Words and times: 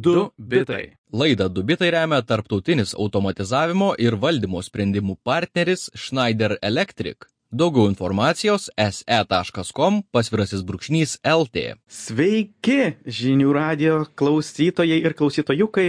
Du 0.00 0.30
bitai. 0.38 0.96
Laidą 1.12 1.48
Dubitai 1.52 1.90
remia 1.92 2.22
tarptautinis 2.22 2.94
automatizavimo 2.94 3.90
ir 4.00 4.14
valdymo 4.22 4.62
sprendimų 4.64 5.18
partneris 5.26 5.90
Schneider 5.92 6.56
Electric. 6.62 7.26
Daugiau 7.50 7.90
informacijos 7.90 8.68
se.com 8.78 9.98
pasvirasis 10.14 10.62
brūkšnys 10.64 11.16
LT. 11.26 11.64
Sveiki, 11.90 12.94
žinių 13.04 13.52
radio 13.56 13.96
klausytojai 14.16 15.00
ir 15.02 15.16
klausytojukai. 15.18 15.88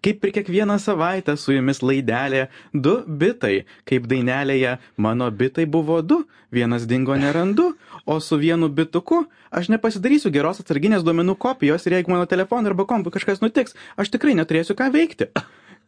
Kaip 0.00 0.24
ir 0.24 0.32
kiekvieną 0.32 0.78
savaitę 0.80 1.36
su 1.36 1.52
jumis 1.52 1.82
laidelė 1.84 2.46
du 2.72 2.94
bitai. 3.06 3.66
Kaip 3.88 4.08
dainelėje 4.08 4.78
mano 4.96 5.28
bitai 5.30 5.66
buvo 5.68 6.00
du, 6.02 6.22
vienas 6.50 6.86
dingo 6.88 7.16
nerandu, 7.20 7.74
o 8.06 8.20
su 8.20 8.38
vienu 8.40 8.68
bituku 8.68 9.26
aš 9.50 9.68
nepasidarysiu 9.74 10.32
geros 10.32 10.62
atsarginės 10.62 11.04
duomenų 11.04 11.36
kopijos 11.36 11.86
ir 11.86 11.98
jeigu 11.98 12.14
mano 12.14 12.26
telefonui 12.30 12.72
arba 12.72 12.86
kompui 12.88 13.12
kažkas 13.12 13.44
nutiks, 13.44 13.76
aš 14.00 14.12
tikrai 14.14 14.36
neturėsiu 14.38 14.78
ką 14.78 14.88
veikti. 14.94 15.28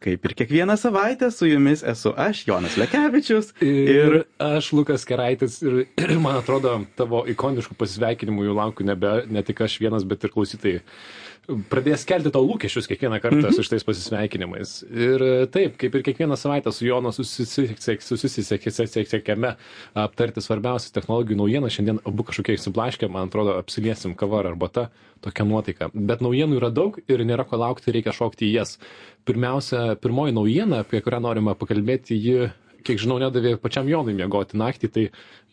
Kaip 0.03 0.25
ir 0.25 0.33
kiekvieną 0.35 0.75
savaitę 0.77 1.29
su 1.31 1.47
jumis 1.47 1.83
esu 1.87 2.11
aš, 2.19 2.41
Jonas 2.47 2.75
Lekevičius. 2.77 3.53
Ir 3.63 4.23
aš, 4.43 4.71
Lukas 4.75 5.05
Keraitis, 5.07 5.61
ir, 5.63 5.85
ir 5.97 6.15
man 6.25 6.41
atrodo, 6.41 6.79
tavo 6.99 7.23
ikoniškų 7.31 7.77
pasisveikinimų 7.79 8.49
jau 8.49 8.55
laukiu 8.57 8.83
nebe 8.89 9.21
ne 9.31 9.43
tik 9.47 9.61
aš 9.63 9.77
vienas, 9.79 10.03
bet 10.03 10.23
ir 10.27 10.33
klausytojai. 10.35 10.81
Pradės 11.67 12.05
kelti 12.07 12.31
tau 12.31 12.39
lūkesčius 12.47 12.85
kiekvieną 12.87 13.17
kartą 13.19 13.41
Mhm. 13.49 13.51
su 13.57 13.63
šitais 13.67 13.83
pasisveikinimais. 13.83 14.69
Ir 14.87 15.19
e, 15.23 15.31
taip, 15.51 15.73
kaip 15.77 15.95
ir 15.99 16.03
kiekvieną 16.05 16.37
savaitę 16.39 16.71
su 16.71 16.85
Jonu 16.87 17.11
susisiekėme 18.23 19.55
aptarti 19.95 20.39
svarbiausias 20.43 20.93
technologijų 20.95 21.35
naujienas. 21.41 21.75
Šiandien 21.75 21.99
abu 22.07 22.23
kažkokie 22.27 22.55
įsiblaškę, 22.55 23.09
man 23.11 23.27
atrodo, 23.27 23.57
apsiliesim 23.59 24.15
kava 24.15 24.39
ar 24.39 24.51
arbata, 24.53 24.87
tokia 25.23 25.43
nuotaika. 25.47 25.89
Bet 25.93 26.23
naujienų 26.23 26.61
yra 26.61 26.71
daug 26.71 26.99
ir 27.07 27.23
nėra 27.27 27.43
ko 27.47 27.59
laukti, 27.59 27.91
reikia 27.95 28.15
šokti 28.15 28.47
į 28.47 28.53
jas. 28.61 28.77
Pirmiausia, 29.23 29.95
pirmoji 30.03 30.35
naujiena, 30.35 30.81
apie 30.83 30.99
kurią 31.03 31.21
norime 31.23 31.53
pakalbėti, 31.55 32.17
ji, 32.19 32.49
kiek 32.83 32.99
žinau, 32.99 33.19
nedavė 33.21 33.55
pačiam 33.61 33.87
Jonui 33.87 34.15
miegoti 34.17 34.59
naktį, 34.59 34.89
tai 34.91 35.05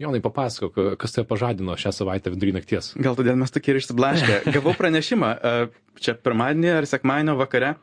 Jonai 0.02 0.22
papasakok, 0.24 0.96
kas 0.98 1.14
tave 1.14 1.28
pažadino 1.30 1.76
šią 1.78 1.92
savaitę 1.94 2.32
vidury 2.34 2.54
nakties. 2.56 2.92
Gal 2.98 3.18
todėl 3.18 3.38
mes 3.38 3.54
tokie 3.54 3.74
ir 3.74 3.80
išsiblaškę. 3.80 4.40
Gavau 4.56 4.74
pranešimą 4.78 5.30
e, 5.30 5.54
čia 6.02 6.16
pirmadienį 6.18 6.74
ar 6.80 6.88
sekmadienio 6.90 7.36
vakare, 7.38 7.76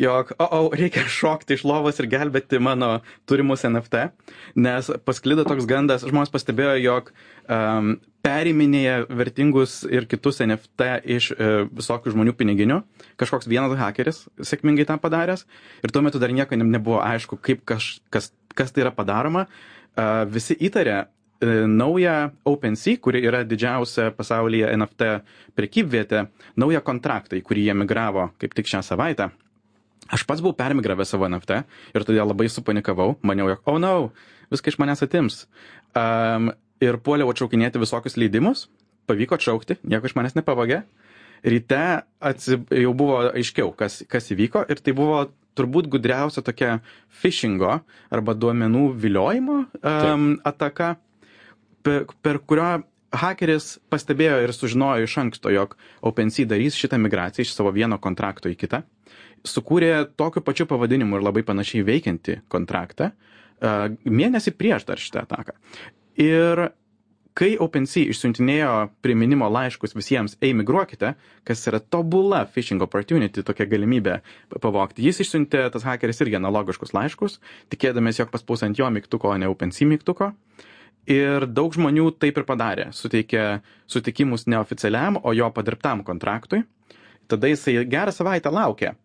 jog, 0.00 0.34
o, 0.38 0.46
o, 0.46 0.60
reikia 0.74 1.06
šokti 1.10 1.56
iš 1.56 1.64
lovos 1.68 2.02
ir 2.02 2.10
gelbėti 2.12 2.60
mano 2.62 2.98
turimus 3.28 3.64
NFT, 3.68 4.08
nes 4.58 4.90
pasklido 5.06 5.46
toks 5.48 5.68
gandas, 5.68 6.06
žmonės 6.06 6.32
pastebėjo, 6.34 6.76
jog 6.82 7.10
um, 7.46 7.96
periminėja 8.26 9.04
vertingus 9.06 9.80
ir 9.86 10.06
kitus 10.10 10.40
NFT 10.42 10.88
iš 11.16 11.30
e, 11.30 11.50
visokių 11.70 12.14
žmonių 12.14 12.34
piniginių. 12.38 12.80
Kažkoks 13.20 13.46
vienas 13.50 13.76
hakeris 13.78 14.24
sėkmingai 14.42 14.86
tą 14.88 14.96
padaręs 15.02 15.44
ir 15.84 15.94
tuo 15.94 16.02
metu 16.02 16.18
dar 16.22 16.34
nieko 16.34 16.58
ne- 16.58 16.66
nebuvo 16.66 16.98
aišku, 17.04 17.38
kaip 17.38 17.62
kaž, 17.68 17.96
kas, 18.10 18.32
kas 18.58 18.74
tai 18.74 18.86
yra 18.86 18.94
padaroma. 18.96 19.46
E, 19.46 20.08
visi 20.32 20.58
įtarė 20.58 20.96
e, 20.98 21.06
naują 21.70 22.16
OpenSea, 22.50 22.98
kuri 23.02 23.22
yra 23.28 23.44
didžiausia 23.46 24.10
pasaulyje 24.16 24.74
NFT 24.74 25.12
prekybvietė, 25.58 26.26
naują 26.58 26.82
kontraktą, 26.82 27.38
į 27.38 27.46
kurį 27.46 27.68
jie 27.70 27.78
migravo 27.78 28.32
kaip 28.42 28.58
tik 28.58 28.74
šią 28.74 28.82
savaitę. 28.90 29.30
Aš 30.12 30.26
pats 30.28 30.42
buvau 30.44 30.56
permigravęs 30.58 31.14
savo 31.14 31.26
NFT 31.28 31.62
ir 31.96 32.06
todėl 32.06 32.28
labai 32.30 32.48
supanikavau, 32.52 33.16
maniau, 33.26 33.48
jog, 33.52 33.62
oh 33.66 33.80
no, 33.82 33.92
viską 34.52 34.72
iš 34.72 34.78
manęs 34.82 35.02
atims. 35.06 35.44
Um, 35.96 36.52
ir 36.82 37.00
puoliau 37.02 37.32
atšaukinėti 37.32 37.80
visokius 37.82 38.18
leidimus, 38.20 38.66
pavyko 39.10 39.38
atšaukti, 39.38 39.80
nieko 39.86 40.08
iš 40.08 40.16
manęs 40.18 40.36
nepavagė. 40.38 40.84
Ryte 41.46 41.82
atsi, 42.24 42.58
jau 42.82 42.92
buvo 42.96 43.20
aiškiau, 43.28 43.72
kas, 43.76 44.00
kas 44.10 44.30
įvyko 44.34 44.64
ir 44.72 44.80
tai 44.82 44.94
buvo 44.96 45.26
turbūt 45.56 45.88
gudriausia 45.92 46.42
tokia 46.44 46.78
phishingo 47.22 47.78
arba 48.12 48.34
duomenų 48.36 48.88
viliojimo 49.00 49.58
um, 49.80 50.28
ataka, 50.48 50.94
per, 51.86 52.06
per 52.24 52.40
kurio 52.44 52.70
hakeris 53.16 53.76
pastebėjo 53.92 54.40
ir 54.44 54.52
sužinojo 54.52 55.06
iš 55.06 55.16
anksto, 55.22 55.52
jog 55.54 55.76
OpenSea 56.04 56.48
darys 56.50 56.76
šitą 56.76 56.98
migraciją 57.00 57.46
iš 57.46 57.54
savo 57.56 57.72
vieno 57.72 58.00
kontrakto 58.02 58.50
į 58.52 58.58
kitą 58.60 58.82
sukūrė 59.44 60.06
tokiu 60.16 60.42
pačiu 60.44 60.66
pavadinimu 60.70 61.18
ir 61.18 61.26
labai 61.26 61.44
panašiai 61.46 61.84
veikiantį 61.86 62.40
kontraktą 62.52 63.12
mėnesį 63.60 64.52
prieš 64.56 64.84
dar 64.88 65.00
šitą 65.00 65.24
ataką. 65.24 65.54
Ir 66.20 66.70
kai 67.36 67.56
OpenSea 67.60 68.08
išsiuntinėjo 68.08 68.88
priminimo 69.04 69.48
laiškus 69.52 69.92
visiems, 69.96 70.36
emigruokite, 70.40 71.14
kas 71.44 71.66
yra 71.68 71.80
tobula 71.80 72.46
phishing 72.48 72.80
opportunity, 72.82 73.44
tokia 73.44 73.66
galimybė 73.68 74.20
pavokti, 74.60 75.04
jis 75.04 75.20
išsiuntė, 75.26 75.66
tas 75.72 75.84
hakeris 75.84 76.22
irgi 76.24 76.38
analogiškus 76.40 76.94
laiškus, 76.96 77.38
tikėdamės, 77.72 78.22
jog 78.22 78.32
paspaus 78.32 78.64
ant 78.64 78.80
jo 78.80 78.88
mygtuko, 78.88 79.34
o 79.34 79.36
ne 79.36 79.50
OpenSea 79.52 79.88
mygtuko. 79.88 80.32
Ir 81.06 81.44
daug 81.46 81.76
žmonių 81.76 82.08
taip 82.18 82.40
ir 82.40 82.46
padarė, 82.48 82.88
suteikė 82.96 83.60
sutikimus 83.86 84.48
neoficialiam, 84.50 85.20
o 85.22 85.36
jo 85.36 85.52
padirbtam 85.54 86.02
kontraktui. 86.08 86.64
Tada 87.30 87.50
jisai 87.50 87.84
gerą 87.86 88.14
savaitę 88.14 88.50
laukė 88.50 88.96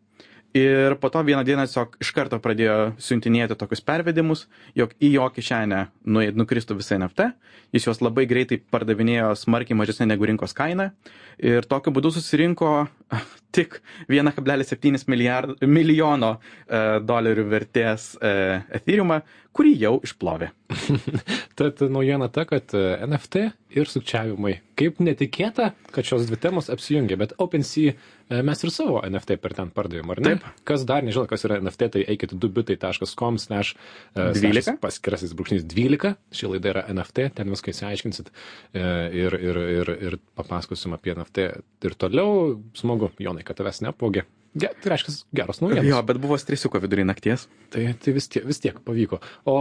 Ir 0.54 0.98
po 1.00 1.10
to 1.10 1.24
vieną 1.24 1.46
dieną 1.48 1.64
tiesiog 1.64 1.94
iš 2.04 2.10
karto 2.12 2.36
pradėjo 2.44 2.92
siuntinėti 3.00 3.56
tokius 3.56 3.80
pervedimus, 3.88 4.48
jog 4.76 4.92
į 5.00 5.14
jo 5.14 5.28
kišenę 5.32 5.80
nu- 6.12 6.26
nukristų 6.36 6.76
visi 6.76 6.98
NFT, 6.98 7.30
jis 7.72 7.88
juos 7.88 8.02
labai 8.04 8.26
greitai 8.28 8.58
pardavinėjo 8.60 9.32
smarkiai 9.40 9.78
mažesnė 9.80 10.10
negu 10.12 10.28
rinkos 10.28 10.52
kaina. 10.54 10.92
Ir 11.40 11.64
tokiu 11.64 11.94
būdu 11.96 12.12
susirinko 12.12 12.90
tik 13.56 13.82
1,7 14.08 15.06
milijard- 15.12 15.66
milijono 15.68 16.36
e, 16.38 17.00
dolerių 17.04 17.48
vertės 17.52 18.14
e, 18.22 18.34
Ethereumą, 18.80 19.22
kurį 19.56 19.74
jau 19.82 19.96
išplovė. 20.06 20.52
Tad 21.60 21.82
naujiena 21.92 22.30
ta, 22.32 22.46
kad 22.48 22.72
e, 22.78 22.84
NFT 23.04 23.50
ir 23.76 23.90
sukčiavimai. 23.92 24.58
Kaip 24.80 25.00
netikėta, 25.04 25.72
kad 25.94 26.08
šios 26.08 26.26
dvi 26.28 26.40
temos 26.42 26.70
apsijungia, 26.72 27.18
bet 27.20 27.34
OpenSea 27.42 27.92
e, 27.92 28.40
mes 28.48 28.64
ir 28.64 28.72
savo 28.74 29.02
NFT 29.04 29.38
per 29.44 29.56
ten 29.58 29.72
pardavėm, 29.76 30.14
ar 30.14 30.22
ne? 30.24 30.34
Taip. 30.40 30.62
Kas 30.68 30.86
dar 30.88 31.04
nežino, 31.06 31.26
kas 31.30 31.44
yra 31.48 31.60
NFT, 31.62 31.90
tai 31.96 32.06
eikite 32.14 32.40
dubitai.com 32.40 33.40
slash 33.42 33.76
e, 34.16 34.30
12. 34.40 34.78
paskirasis 34.84 35.36
brūkšnys 35.38 35.66
12. 35.68 36.16
Ši 36.40 36.54
laida 36.54 36.72
yra 36.74 36.86
NFT, 36.94 37.28
ten 37.38 37.52
viską 37.52 37.76
įsiaiškinsit 37.76 38.32
e, 38.32 38.86
ir, 39.24 39.36
ir, 39.36 39.62
ir, 39.82 39.94
ir 40.08 40.18
papasakosim 40.40 40.96
apie 40.96 41.16
NFT. 41.18 41.50
Ir 41.88 41.98
toliau, 42.00 42.56
smagu, 42.78 43.01
Jonai, 43.22 43.44
kad 43.48 43.58
tavęs 43.60 43.82
neapvogė. 43.86 44.24
Ge, 44.52 44.68
tai 44.84 44.92
reiškia 44.92 45.14
geros 45.40 45.62
naujienos. 45.64 45.88
Jo, 45.88 46.02
bet 46.04 46.18
buvo 46.20 46.36
stresiuko 46.40 46.82
vidury 46.84 47.06
nakties. 47.08 47.46
Tai, 47.72 47.86
tai 48.04 48.14
vis, 48.18 48.28
tiek, 48.28 48.44
vis 48.44 48.60
tiek 48.60 48.82
pavyko. 48.84 49.22
O 49.48 49.56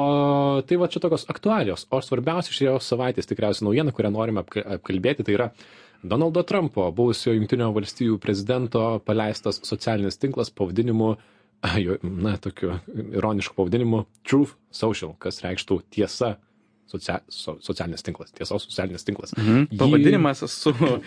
tai 0.66 0.78
va 0.80 0.88
čia 0.90 1.02
tokios 1.04 1.28
aktualios. 1.30 1.86
O 1.94 2.00
svarbiausia 2.02 2.56
šios 2.56 2.88
savaitės 2.90 3.30
tikriausiai 3.30 3.68
naujiena, 3.68 3.94
kurią 3.94 4.10
norime 4.16 4.42
apka- 4.42 4.66
apkalbėti, 4.78 5.26
tai 5.28 5.36
yra 5.38 5.48
Donaldo 6.02 6.42
Trumpo, 6.48 6.88
buvusio 6.96 7.36
Junktinio 7.36 7.70
valstybių 7.76 8.18
prezidento, 8.18 8.82
paleistas 9.06 9.60
socialinis 9.68 10.18
tinklas 10.18 10.50
pavadinimu, 10.50 11.12
na, 12.24 12.34
tokiu 12.40 12.78
ironišku 13.12 13.54
pavadinimu 13.58 14.06
Truth 14.26 14.56
Social, 14.74 15.14
kas 15.22 15.42
reikštų 15.44 15.82
tiesa. 15.92 16.38
Socia, 16.90 17.20
so, 17.30 17.54
socialinis 17.62 18.02
tinklas, 18.02 18.32
tiesos 18.34 18.64
socialinis 18.66 19.04
tinklas. 19.06 19.30
Mhm. 19.38 19.60
Jį- 19.70 19.78
Pavadinimas 19.78 20.40
su 20.50 20.72
uh, 20.74 20.98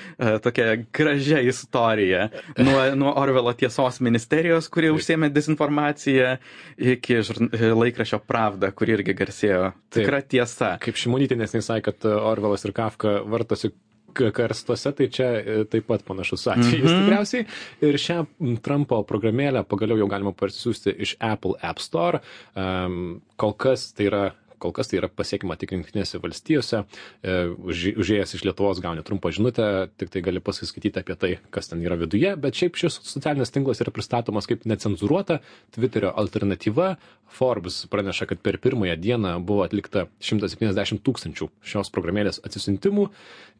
tokia 0.43 0.77
gražia 0.95 1.41
istorija. 1.43 2.29
Nuo, 2.57 2.79
nuo 2.95 3.11
Orvelo 3.19 3.51
tiesos 3.59 3.99
ministerijos, 3.99 4.69
kurie 4.71 4.93
užsėmė 4.95 5.27
dezinformaciją, 5.35 6.37
iki 6.77 7.19
žurn- 7.27 7.51
laikraščio 7.83 8.21
Pravda, 8.27 8.71
kuri 8.71 8.95
irgi 8.95 9.13
garsėjo. 9.19 9.73
Tikra 9.93 10.21
tiesa. 10.23 10.77
Kaip 10.79 10.95
Šimonytė 10.95 11.35
nesnei 11.37 11.61
sakė, 11.65 11.91
kad 11.91 12.05
e, 12.07 12.13
Orvelas 12.15 12.63
ir 12.65 12.71
Kafka 12.71 13.19
vartosi 13.27 13.73
karstuose, 14.13 14.91
tai 14.93 15.07
čia 15.09 15.27
e, 15.41 15.55
taip 15.65 15.87
pat 15.89 16.03
panašus 16.05 16.43
atvejis 16.53 16.85
Mhm. 16.85 16.99
tikriausiai. 17.01 17.45
Ir 17.81 17.95
šią 17.97 18.17
Trumpo 18.61 18.99
programėlę 19.09 19.63
pagaliau 19.65 19.97
jau 19.97 20.07
galima 20.07 20.31
parsisiųsti 20.37 20.93
iš 21.01 21.15
Apple 21.19 21.55
App 21.65 21.79
Store. 21.81 22.19
Um, 22.55 23.21
kol 23.41 23.53
kas 23.57 23.87
tai 23.97 24.05
yra 24.11 24.23
kol 24.63 24.73
kas 24.75 24.89
tai 24.91 25.01
yra 25.01 25.09
pasiekima 25.11 25.57
tik 25.59 25.75
jungtinėse 25.75 26.21
valstijose. 26.23 26.83
E, 27.23 27.37
už- 27.51 27.81
Užėjęs 28.03 28.33
iš 28.37 28.43
Lietuvos 28.47 28.79
gauni 28.83 29.03
trumpą 29.05 29.31
žinutę, 29.35 29.67
tik 29.99 30.09
tai 30.13 30.21
gali 30.25 30.39
pasiskaityti 30.43 30.99
apie 31.03 31.15
tai, 31.19 31.31
kas 31.53 31.67
ten 31.71 31.83
yra 31.83 31.97
viduje, 31.99 32.33
bet 32.39 32.55
šiaip 32.57 32.79
šis 32.79 32.97
socialinis 33.05 33.51
tinklas 33.53 33.81
yra 33.83 33.91
pristatomas 33.95 34.47
kaip 34.49 34.65
necenzuruota 34.69 35.39
Twitterio 35.75 36.13
alternatyva. 36.15 36.95
Forbes 37.33 37.79
praneša, 37.89 38.27
kad 38.29 38.41
per 38.45 38.59
pirmąją 38.61 38.93
dieną 39.01 39.31
buvo 39.45 39.63
atlikta 39.65 40.05
170 40.21 41.01
tūkstančių 41.01 41.47
šios 41.65 41.89
programėlės 41.95 42.37
atsisintimų 42.45 43.07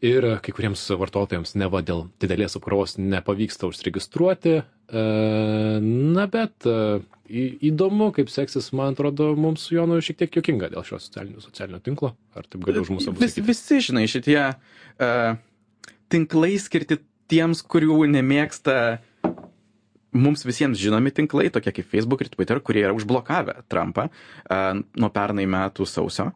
ir 0.06 0.28
kai 0.46 0.54
kuriems 0.54 0.84
vartotojams 1.00 1.56
neva 1.58 1.82
dėl 1.82 2.06
didelės 2.22 2.58
apkrovos 2.60 2.98
nepavyksta 3.02 3.66
užsiregistruoti. 3.72 4.60
E, 4.92 5.80
Na, 6.14 6.26
bet 6.32 6.68
e, 6.68 7.02
įdomu, 7.34 8.10
kaip 8.16 8.30
seksis, 8.32 8.72
man 8.76 8.94
atrodo, 8.94 9.32
mums 9.40 9.68
su 9.68 9.78
Jonu 9.78 10.02
šiek 10.04 10.20
tiek 10.20 10.38
jokinga 10.38 10.70
dėl 10.74 10.86
šio 10.88 11.00
socialinio, 11.02 11.42
socialinio 11.44 11.80
tinklo. 11.84 12.14
Ar 12.38 12.48
taip 12.48 12.66
galiu 12.66 12.84
už 12.84 12.94
mūsų 12.98 13.16
Vis, 13.22 13.40
visi, 13.40 13.80
žinai, 13.88 14.06
šitie 14.12 14.38
uh, 14.44 15.34
tinklai 16.14 16.54
skirti 16.62 17.00
tiems, 17.32 17.64
kurių 17.66 18.04
nemėgsta 18.14 18.76
mums 20.14 20.44
visiems 20.46 20.78
žinomi 20.78 21.14
tinklai, 21.16 21.48
tokie 21.54 21.74
kaip 21.80 21.90
Facebook 21.90 22.22
ir 22.22 22.30
Twitter, 22.36 22.62
kurie 22.62 22.84
yra 22.86 22.94
užblokavę 22.94 23.64
Trumpą 23.72 24.10
uh, 24.12 24.84
nuo 25.00 25.12
pernai 25.16 25.48
metų 25.50 25.88
sausio. 25.90 26.30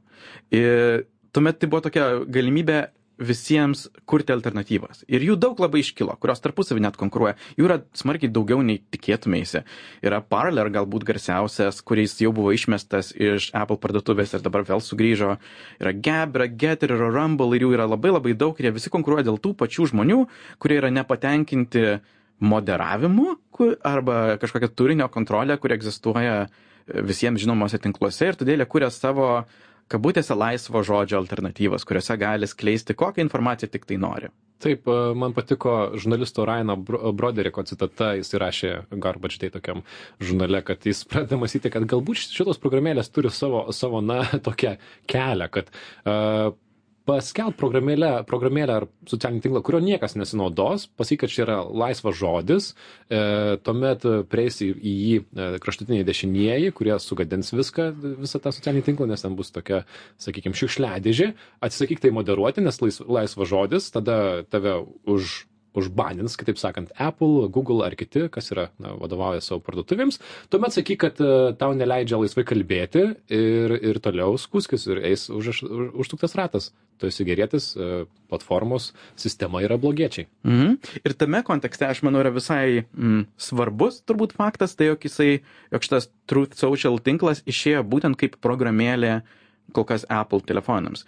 Ir 0.55 1.05
tuomet 1.35 1.59
tai 1.61 1.69
buvo 1.69 1.83
tokia 1.85 2.09
galimybė 2.25 2.88
visiems 3.17 3.87
kurti 4.09 4.33
alternatyvas. 4.35 5.03
Ir 5.09 5.23
jų 5.25 5.37
daug 5.41 5.59
labai 5.61 5.81
iškilo, 5.81 6.15
kurios 6.21 6.41
tarpusavį 6.43 6.83
net 6.85 6.97
konkuruoja. 6.99 7.35
Jų 7.57 7.67
yra 7.69 7.79
smarkiai 7.97 8.31
daugiau 8.33 8.61
nei 8.65 8.79
tikėtumėsi. 8.93 9.63
Yra 10.05 10.21
Parler 10.21 10.69
galbūt 10.73 11.05
garsiausias, 11.07 11.81
kuris 11.81 12.17
jau 12.21 12.33
buvo 12.35 12.53
išmestas 12.55 13.13
iš 13.15 13.49
Apple 13.57 13.79
parduotuvės 13.81 14.35
ir 14.37 14.45
dabar 14.45 14.67
vėl 14.67 14.83
sugrįžo. 14.83 15.37
Yra 15.81 15.95
Gab, 15.97 16.37
yra 16.37 16.49
Getter, 16.51 16.93
yra 16.97 17.09
Rumble 17.13 17.57
ir 17.57 17.65
jų 17.65 17.73
yra 17.77 17.89
labai 17.89 18.13
labai 18.13 18.35
daug 18.37 18.59
ir 18.59 18.69
jie 18.69 18.75
visi 18.77 18.93
konkuruoja 18.93 19.25
dėl 19.27 19.41
tų 19.41 19.55
pačių 19.57 19.89
žmonių, 19.93 20.21
kurie 20.61 20.79
yra 20.81 20.93
nepatenkinti 20.93 21.87
moderavimu 22.37 23.33
arba 23.87 24.37
kažkokia 24.37 24.69
turinio 24.69 25.07
kontrolė, 25.09 25.57
kuri 25.57 25.73
egzistuoja 25.73 26.43
visiems 26.87 27.41
žinomose 27.41 27.79
tinkluose 27.81 28.29
ir 28.29 28.37
todėl 28.37 28.61
jie 28.61 28.69
kuria 28.69 28.91
savo 28.93 29.47
kabutėse 29.92 30.36
laisvo 30.38 30.84
žodžio 30.86 31.19
alternatyvas, 31.22 31.86
kuriuose 31.88 32.18
gali 32.19 32.50
skleisti 32.50 32.95
kokią 32.98 33.25
informaciją 33.25 33.72
tik 33.74 33.88
tai 33.89 33.98
nori. 34.01 34.31
Taip, 34.63 34.88
man 35.13 35.36
patiko 35.38 35.74
žurnalisto 35.94 36.42
Raino 36.50 36.80
Broderiko 36.81 37.62
citata, 37.69 38.16
jis 38.18 38.34
įrašė 38.34 38.72
Garbage 39.04 39.38
Day 39.44 39.54
tokiam 39.54 39.84
žurnale, 40.18 40.63
kad 40.66 40.86
jis 40.88 41.04
pradeda 41.06 41.38
mąstyti, 41.38 41.69
kad 41.74 41.86
galbūt 41.89 42.24
šitos 42.24 42.57
programėlės 42.63 43.13
turi 43.13 43.30
savo, 43.30 43.68
savo 43.69 44.01
na, 44.01 44.24
tokią 44.48 44.74
kelią, 45.13 45.50
kad 45.54 45.69
uh, 45.69 46.56
paskelbt 47.07 47.57
programėlę 47.59 48.12
programėlę 48.27 48.77
ar 48.81 48.86
socialinį 49.07 49.44
tinklą 49.45 49.63
kurio 49.65 49.81
niekas 49.83 50.18
nesinaudos 50.19 50.88
pasakyk 51.00 51.24
kad 51.24 51.33
čia 51.33 51.44
yra 51.45 51.57
laisvas 51.65 52.18
žodis 52.19 52.69
e, 52.74 53.57
tuomet 53.63 54.06
prieis 54.31 54.59
į, 54.65 54.69
į 54.75 54.94
jį 54.94 55.18
e, 55.24 55.50
kraštutiniai 55.63 56.07
dešinieji 56.07 56.74
kurie 56.77 56.95
sugadins 57.04 57.54
viską 57.56 57.89
visą 58.24 58.42
tą 58.44 58.54
socialinį 58.56 58.86
tinklą 58.89 59.09
nes 59.09 59.24
ten 59.24 59.38
bus 59.39 59.54
tokia 59.56 59.83
sakykim 60.21 60.56
šiukšliadėžė. 60.57 61.31
Atsisakyk 61.63 62.04
tai 62.04 62.13
moderuoti 62.15 62.63
nes 62.65 62.81
lais, 62.83 63.00
laisvas 63.01 63.51
žodis 63.51 63.92
tada 63.94 64.44
tave 64.51 64.81
už 65.07 65.45
užbanins, 65.77 66.35
kitaip 66.39 66.59
sakant, 66.59 66.91
Apple, 67.01 67.47
Google 67.53 67.85
ar 67.85 67.95
kiti, 67.97 68.25
kas 68.33 68.51
yra, 68.53 68.68
na, 68.81 68.95
vadovauja 68.97 69.44
savo 69.45 69.62
parduotuvėms, 69.65 70.19
tuomet 70.51 70.75
sakyk, 70.75 71.00
kad 71.06 71.21
uh, 71.24 71.53
tau 71.59 71.75
neleidžia 71.77 72.19
laisvai 72.21 72.45
kalbėti 72.47 73.06
ir, 73.33 73.77
ir 73.77 74.01
toliau 74.03 74.38
skuskis 74.41 74.88
ir 74.89 75.03
eis 75.12 75.27
už, 75.33 75.53
už, 75.53 75.63
užtuktas 76.06 76.35
ratas. 76.39 76.71
Tu 76.97 77.12
esi 77.12 77.27
gerėtis, 77.27 77.71
uh, 77.77 78.06
platformos 78.31 78.91
sistema 79.19 79.62
yra 79.65 79.77
blogiečiai. 79.81 80.27
Mhm. 80.47 80.77
Ir 81.06 81.18
tame 81.18 81.44
kontekste, 81.45 81.85
aš 81.88 82.01
manau, 82.07 82.24
yra 82.25 82.33
visai 82.33 82.83
mm, 82.83 83.27
svarbus 83.38 84.01
turbūt 84.07 84.35
faktas, 84.38 84.75
tai 84.77 84.91
jog 84.91 85.06
jisai, 85.06 85.41
jog 85.74 85.85
šitas 85.85 86.09
Truth 86.27 86.57
Social 86.59 86.97
tinklas 87.03 87.44
išėjo 87.47 87.85
būtent 87.88 88.18
kaip 88.19 88.39
programėlė 88.44 89.19
kol 89.75 89.85
kas 89.88 90.07
Apple 90.09 90.41
telefonams. 90.47 91.06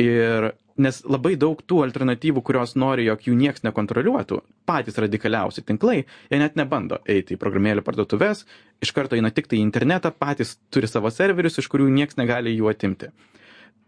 Ir 0.00 0.52
nes 0.82 1.00
labai 1.08 1.34
daug 1.40 1.60
tų 1.64 1.80
alternatyvų, 1.86 2.42
kurios 2.44 2.74
nori, 2.78 3.06
jog 3.08 3.24
jų 3.26 3.34
nieks 3.38 3.64
nekontroliuotų, 3.64 4.40
patys 4.68 4.98
radikaliausi 5.00 5.64
tinklai, 5.66 6.04
jie 6.30 6.40
net 6.40 6.56
nebando 6.58 7.00
eiti 7.08 7.36
į 7.36 7.40
programėlių 7.40 7.84
parduotuvės, 7.86 8.44
iš 8.84 8.92
karto 8.96 9.16
eina 9.16 9.32
tik 9.34 9.48
tai 9.50 9.60
į 9.60 9.64
internetą, 9.66 10.12
patys 10.12 10.56
turi 10.74 10.90
savo 10.90 11.12
serverius, 11.14 11.58
iš 11.62 11.70
kurių 11.72 11.88
nieks 11.92 12.20
negali 12.20 12.54
jų 12.56 12.70
atimti. 12.72 13.12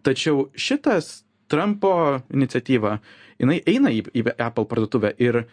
Tačiau 0.06 0.48
šitas 0.56 1.22
Trumpo 1.48 2.20
iniciatyva, 2.28 2.98
jinai 3.40 3.62
eina 3.66 3.92
į, 3.92 4.04
į 4.12 4.24
Apple 4.36 4.66
parduotuvę 4.68 5.14
ir 5.16 5.46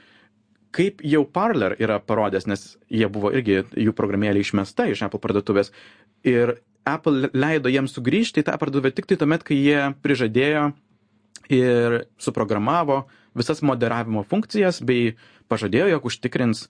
kaip 0.76 1.00
jau 1.08 1.24
Parler 1.24 1.78
yra 1.80 2.02
parodęs, 2.04 2.48
nes 2.52 2.66
jie 2.92 3.08
buvo 3.12 3.32
irgi 3.32 3.62
jų 3.80 3.94
programėlė 3.96 4.44
išmesta 4.44 4.90
iš 4.92 5.06
Apple 5.08 5.22
parduotuvės 5.24 5.72
ir 6.28 6.58
Apple 6.86 7.32
leido 7.34 7.72
jiems 7.72 7.96
sugrįžti 7.96 8.44
į 8.44 8.50
tą 8.50 8.58
parduotuvę 8.62 8.92
tik 8.94 9.08
tai 9.10 9.18
tuomet, 9.22 9.46
kai 9.48 9.58
jie 9.58 9.80
prižadėjo 10.04 10.68
ir 11.52 12.02
suprogramavo 12.18 13.04
visas 13.36 13.62
moderavimo 13.62 14.24
funkcijas 14.24 14.82
bei 14.82 15.16
pažadėjo, 15.52 15.90
jog 15.92 16.06
užtikrins, 16.10 16.66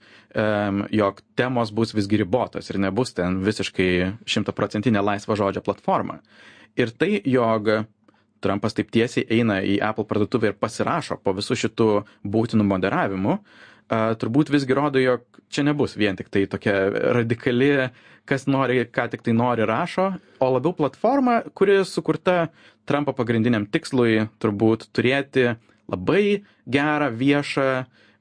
jog 0.92 1.22
temos 1.40 1.72
bus 1.72 1.94
visgi 1.96 2.20
ribotos 2.24 2.70
ir 2.72 2.80
nebus 2.82 3.14
ten 3.16 3.40
visiškai 3.46 3.90
šimtaprocentinė 4.28 5.04
laisva 5.06 5.38
žodžio 5.40 5.64
platforma. 5.64 6.20
Ir 6.76 6.92
tai, 6.92 7.22
jog 7.24 7.70
Trumpas 8.44 8.76
taip 8.78 8.92
tiesiai 8.94 9.26
eina 9.40 9.62
į 9.64 9.80
Apple 9.82 10.06
parduotuvę 10.10 10.52
ir 10.52 10.58
pasirašo 10.60 11.18
po 11.24 11.34
visų 11.38 11.56
šitų 11.64 11.88
būtinų 12.30 12.66
moderavimų, 12.68 13.38
turbūt 14.22 14.52
visgi 14.54 14.76
rodo, 14.78 15.02
jog 15.02 15.24
čia 15.50 15.64
nebus 15.66 15.96
vien 15.98 16.18
tik 16.20 16.30
tai 16.34 16.44
tokia 16.50 16.76
radikali, 17.16 17.72
kas 18.30 18.48
nori, 18.50 18.82
ką 18.90 19.10
tik 19.14 19.26
tai 19.26 19.36
nori 19.38 19.66
rašo, 19.68 20.12
o 20.42 20.50
labiau 20.56 20.76
platforma, 20.78 21.42
kuri 21.54 21.84
sukurta 21.86 22.48
Trumpo 22.86 23.16
pagrindiniam 23.18 23.66
tikslui 23.66 24.28
turbūt 24.42 24.90
turėti 24.94 25.56
labai 25.90 26.44
gerą 26.70 27.10
viešą 27.14 27.70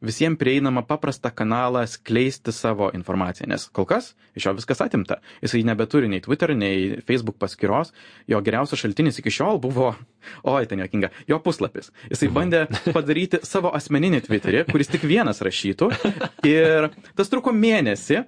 visiems 0.05 0.39
prieinamą 0.39 0.83
paprastą 0.83 1.31
kanalą 1.31 1.87
skleisti 1.87 2.53
savo 2.53 2.91
informaciją, 2.93 3.49
nes 3.49 3.67
kol 3.73 3.87
kas 3.89 4.13
iš 4.37 4.47
jo 4.47 4.55
viskas 4.59 4.83
atimta. 4.85 5.21
Jisai 5.43 5.63
nebeturi 5.65 6.09
nei 6.11 6.21
Twitter, 6.25 6.53
nei 6.57 7.01
Facebook 7.09 7.39
paskyros, 7.41 7.93
jo 8.29 8.41
geriausias 8.45 8.83
šaltinis 8.83 9.21
iki 9.21 9.33
šiol 9.33 9.61
buvo, 9.63 9.95
oi, 10.55 10.65
tai 10.69 10.81
nekinga, 10.83 11.11
jo 11.31 11.41
puslapis. 11.45 11.93
Jisai 12.13 12.31
bandė 12.35 12.67
padaryti 12.93 13.41
savo 13.47 13.73
asmeninį 13.77 14.25
Twitterį, 14.29 14.65
kuris 14.73 14.93
tik 14.93 15.07
vienas 15.09 15.43
rašytų 15.45 15.91
ir 16.55 16.91
tas 17.17 17.33
truko 17.33 17.55
mėnesį, 17.57 18.25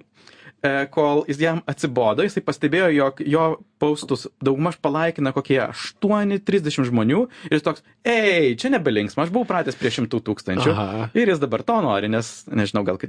kol 0.91 1.23
jis 1.29 1.41
jam 1.41 1.61
atsibodo, 1.69 2.25
jisai 2.25 2.41
pastebėjo, 2.45 2.87
jog 2.95 3.19
jo 3.29 3.43
paustus 3.79 4.27
daugmaž 4.43 4.79
palaikina 4.81 5.33
kokie 5.35 5.59
8-30 5.67 6.87
žmonių 6.89 7.23
ir 7.49 7.57
jis 7.57 7.65
toks, 7.65 7.83
ei, 8.07 8.55
čia 8.59 8.71
nebelinksma, 8.73 9.25
aš 9.25 9.33
buvau 9.33 9.47
pratęs 9.49 9.77
prie 9.79 9.91
šimtų 9.93 10.21
tūkstančių 10.27 10.73
Aha. 10.73 11.07
ir 11.17 11.31
jis 11.31 11.41
dabar 11.41 11.63
to 11.67 11.77
nori, 11.85 12.09
nes, 12.11 12.31
nežinau, 12.49 12.83
gal 12.87 12.99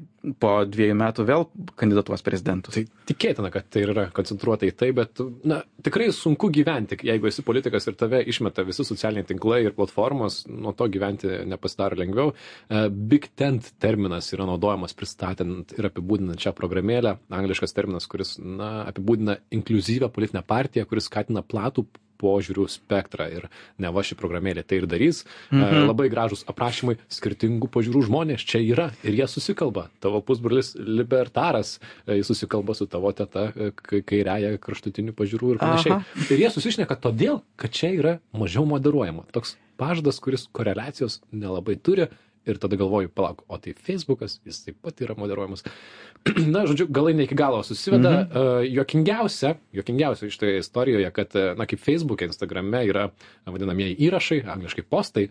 po 0.42 0.52
dviejų 0.68 0.96
metų 0.98 1.26
vėl 1.28 1.46
kandidatuos 1.78 2.24
prezidentus. 2.26 2.76
Tai 2.76 2.84
tikėtina, 3.10 3.52
kad 3.54 3.68
tai 3.72 3.84
yra 3.86 4.06
koncentruota 4.14 4.68
į 4.68 4.74
tai, 4.78 4.90
bet, 4.96 5.22
na, 5.48 5.62
tikrai 5.84 6.10
sunku 6.14 6.50
gyventi, 6.54 6.98
jeigu 7.08 7.30
esi 7.30 7.44
politikas 7.46 7.88
ir 7.88 7.96
tave 7.98 8.22
išmeta 8.28 8.64
visi 8.66 8.86
socialiniai 8.86 9.28
tinklai 9.28 9.62
ir 9.66 9.76
platformos, 9.76 10.42
nuo 10.50 10.74
to 10.76 10.88
gyventi 10.92 11.30
nepasidaro 11.48 11.98
lengviau. 11.98 12.34
E, 12.68 12.86
Big 12.90 13.30
Tent 13.38 13.72
terminas 13.80 14.30
yra 14.34 14.46
naudojamas 14.48 14.96
pristatant 14.98 15.72
ir 15.78 15.88
apibūdinant 15.88 16.42
šią 16.42 16.54
programėlę, 16.58 17.16
angliškas 17.38 17.76
terminas, 17.76 18.08
kuris, 18.10 18.36
na, 18.42 18.84
apibūdina 18.90 19.38
inkluzyvę 19.54 20.10
politinę 20.12 20.42
partiją 20.42 20.57
partiją, 20.58 20.88
kuris 20.90 21.10
skatina 21.10 21.46
platų 21.46 21.86
požiūrių 22.18 22.66
spektrą 22.70 23.28
ir 23.30 23.46
ne 23.78 23.90
va 23.94 24.02
ši 24.02 24.16
programėlė 24.18 24.64
tai 24.66 24.80
ir 24.80 24.88
darys. 24.90 25.22
Mhm. 25.52 25.86
Labai 25.86 26.08
gražus 26.12 26.44
aprašymai, 26.50 26.96
skirtingų 27.14 27.70
požiūrių 27.74 28.04
žmonės 28.08 28.42
čia 28.48 28.58
yra 28.64 28.88
ir 29.06 29.20
jie 29.20 29.28
susikalba. 29.30 29.88
Tavo 30.02 30.18
pusbrolis 30.26 30.74
libertaras, 30.78 31.76
jis 32.10 32.26
susikalba 32.30 32.76
su 32.78 32.88
tavo 32.90 33.12
teta 33.16 33.48
kairiaja 33.86 34.56
kraštutinių 34.62 35.14
pažiūrų 35.18 35.54
ir 35.54 35.62
panašiai. 35.62 35.98
Aha. 36.00 36.26
Ir 36.28 36.44
jie 36.44 36.52
susišneka 36.54 36.98
todėl, 37.06 37.42
kad 37.60 37.74
čia 37.74 37.94
yra 37.94 38.18
mažiau 38.34 38.66
moderuojama. 38.68 39.28
Toks 39.34 39.56
pažadas, 39.78 40.18
kuris 40.22 40.48
koreliacijos 40.52 41.20
nelabai 41.30 41.78
turi. 41.78 42.10
Ir 42.46 42.58
tada 42.60 42.76
galvoju, 42.80 43.10
palauk, 43.12 43.42
o 43.48 43.58
tai 43.60 43.74
Facebookas, 43.74 44.38
jis 44.46 44.62
taip 44.64 44.78
pat 44.84 45.00
yra 45.04 45.16
moderuojamas. 45.18 45.64
na, 46.54 46.64
žodžiu, 46.68 46.86
galai 46.92 47.14
ne 47.16 47.26
iki 47.26 47.36
galo 47.38 47.60
susiveda. 47.66 48.12
Mhm. 48.12 48.30
Uh, 48.32 48.66
jokingiausia, 48.78 49.54
jokingiausia 49.76 50.28
iš 50.30 50.38
toje 50.40 50.58
istorijoje, 50.62 51.10
kad, 51.16 51.36
na, 51.58 51.66
kaip 51.68 51.82
Facebook'e, 51.84 52.28
Instagram'e 52.30 52.84
yra 52.88 53.08
vadinamieji 53.46 53.98
įrašai, 54.08 54.42
angliškai 54.56 54.86
postai, 54.88 55.28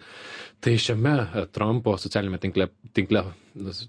tai 0.63 0.75
šiame 0.81 1.47
Trumpo 1.55 1.97
socialinėme 2.01 2.41
tinkle, 2.43 2.71
tinkle 2.97 3.25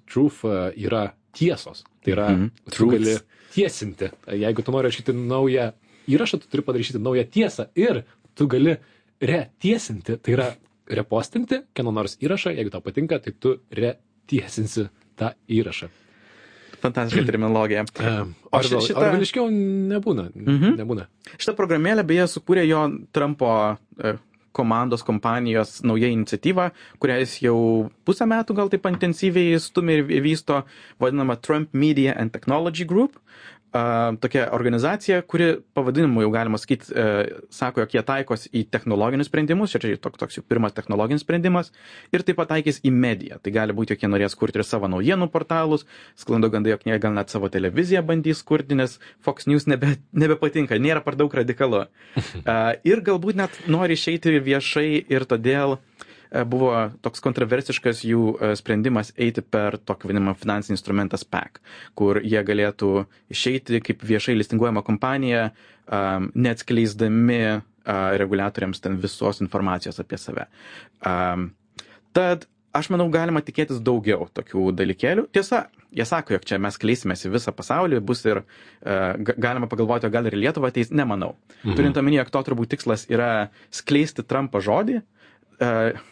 Truth 0.08 0.46
uh, 0.48 0.68
yra 0.76 1.08
tiesos. 1.36 1.84
Tai 2.04 2.14
yra, 2.14 2.30
mhm. 2.32 2.70
tu 2.74 2.88
gali 2.92 3.18
tiesinti. 3.54 4.12
Jeigu 4.38 4.64
tu 4.64 4.74
nori 4.74 4.88
rašyti 4.88 5.14
naują 5.16 5.72
įrašą, 6.08 6.40
tu 6.42 6.48
turi 6.50 6.64
padaryti 6.64 7.00
naują 7.02 7.24
tiesą 7.28 7.68
ir 7.76 8.02
tu 8.34 8.46
gali 8.48 8.76
retiesinti, 9.20 10.16
tai 10.22 10.34
yra 10.34 10.48
repostinti 10.88 11.62
kieno 11.76 11.92
nors 11.94 12.18
įrašą, 12.22 12.54
jeigu 12.56 12.72
tau 12.72 12.84
patinka, 12.84 13.20
tai 13.22 13.34
tu 13.36 13.56
retiesinsi 13.74 14.88
tą 15.18 15.32
įrašą. 15.48 15.90
Fantastiška 16.78 17.26
terminologija. 17.26 17.84
O 18.54 18.62
šitą... 18.64 18.80
Orveliškiau 18.96 19.50
nebūna. 19.52 20.30
Mhm. 20.32 20.78
nebūna. 20.78 21.04
Šitą 21.36 21.52
programėlę 21.58 22.00
beje 22.08 22.24
sukūrė 22.32 22.62
jo 22.64 22.86
Trumpo 23.12 23.50
e, 24.00 24.14
komandos 24.56 25.04
kompanijos 25.04 25.82
nauja 25.84 26.08
iniciatyva, 26.08 26.70
kurią 27.02 27.18
jis 27.20 27.34
jau 27.44 27.58
pusę 28.08 28.26
metų 28.30 28.56
gal 28.56 28.72
taip 28.72 28.88
intensyviai 28.88 29.58
stumia 29.62 30.00
ir 30.00 30.24
vysto, 30.24 30.62
vadinama 31.02 31.36
Trump 31.36 31.76
Media 31.76 32.16
and 32.16 32.32
Technology 32.32 32.88
Group. 32.88 33.20
Tokia 33.72 34.48
organizacija, 34.52 35.22
kuri 35.22 35.58
pavadinimu 35.76 36.22
jau 36.22 36.30
galima 36.32 36.58
sakyti, 36.58 36.92
e, 36.94 37.40
sako, 37.52 37.82
jog 37.82 37.94
jie 37.94 38.02
taikos 38.06 38.46
į 38.48 38.64
technologinius 38.72 39.28
sprendimus, 39.28 39.74
čia 39.74 39.96
toks, 40.00 40.18
toks 40.18 40.38
jau 40.38 40.44
pirmas 40.48 40.72
technologinis 40.72 41.24
sprendimas, 41.24 41.72
ir 42.12 42.24
taip 42.24 42.38
pat 42.40 42.48
taikys 42.54 42.80
į 42.80 42.92
mediją. 42.94 43.40
Tai 43.42 43.52
gali 43.52 43.76
būti, 43.76 43.92
jog 43.92 44.06
jie 44.06 44.12
norės 44.12 44.36
kurti 44.38 44.62
ir 44.62 44.64
savo 44.64 44.88
naujienų 44.88 45.28
portalus, 45.32 45.84
sklando 46.16 46.50
gandai, 46.52 46.72
jog 46.76 46.86
jie 46.88 46.98
gal 47.02 47.12
net 47.16 47.34
savo 47.34 47.50
televiziją 47.52 48.02
bandys 48.08 48.42
kurti, 48.42 48.78
nes 48.78 48.98
Fox 49.20 49.48
News 49.50 49.68
nebe, 49.68 49.98
nebepatinka, 50.12 50.80
nėra 50.80 51.04
per 51.04 51.18
daug 51.20 51.34
radikalu. 51.34 51.84
Ir 52.88 53.04
galbūt 53.04 53.36
net 53.38 53.60
nori 53.68 53.98
išeiti 53.98 54.38
viešai 54.44 55.04
ir 55.12 55.24
todėl 55.28 55.78
buvo 56.48 56.72
toks 57.04 57.22
kontroversiškas 57.24 58.02
jų 58.04 58.24
e, 58.34 58.50
sprendimas 58.58 59.12
eiti 59.16 59.42
per 59.44 59.78
tokį 59.78 60.10
vadinamą 60.10 60.34
finansinį 60.38 60.76
instrumentą 60.76 61.20
SPAC, 61.20 61.62
kur 61.98 62.20
jie 62.24 62.42
galėtų 62.44 62.92
išeiti 63.32 63.82
kaip 63.84 64.04
viešai 64.04 64.36
listinguojama 64.38 64.84
kompanija, 64.86 65.50
neatskleisdami 65.88 67.40
reguliatoriams 68.20 68.82
ten 68.84 68.98
visos 69.00 69.40
informacijos 69.40 69.96
apie 70.02 70.18
save. 70.20 70.44
Tad 72.12 72.44
aš 72.76 72.90
manau, 72.92 73.08
galima 73.12 73.40
tikėtis 73.44 73.80
daugiau 73.84 74.28
tokių 74.36 74.72
dalykėlių. 74.76 75.26
Tiesa, 75.34 75.64
jie 75.94 76.04
sako, 76.08 76.36
jog 76.36 76.44
čia 76.48 76.58
mes 76.62 76.78
kleisimės 76.80 77.24
į 77.26 77.32
visą 77.36 77.54
pasaulį, 77.56 78.00
bus 78.04 78.24
ir 78.28 78.42
uh, 78.42 79.14
galima 79.30 79.68
pagalvoti, 79.70 80.08
o 80.08 80.12
gal 80.12 80.28
ir 80.28 80.36
Lietuva 80.38 80.72
ateis, 80.72 80.92
nemanau. 80.94 81.34
Mhm. 81.62 81.78
Turint 81.78 82.00
omenyje, 82.00 82.22
jog 82.24 82.34
to 82.36 82.44
turbūt 82.50 82.74
tikslas 82.74 83.06
yra 83.10 83.48
skleisti 83.74 84.24
Trumpo 84.26 84.62
žodį, 84.64 85.00
uh, 85.00 86.04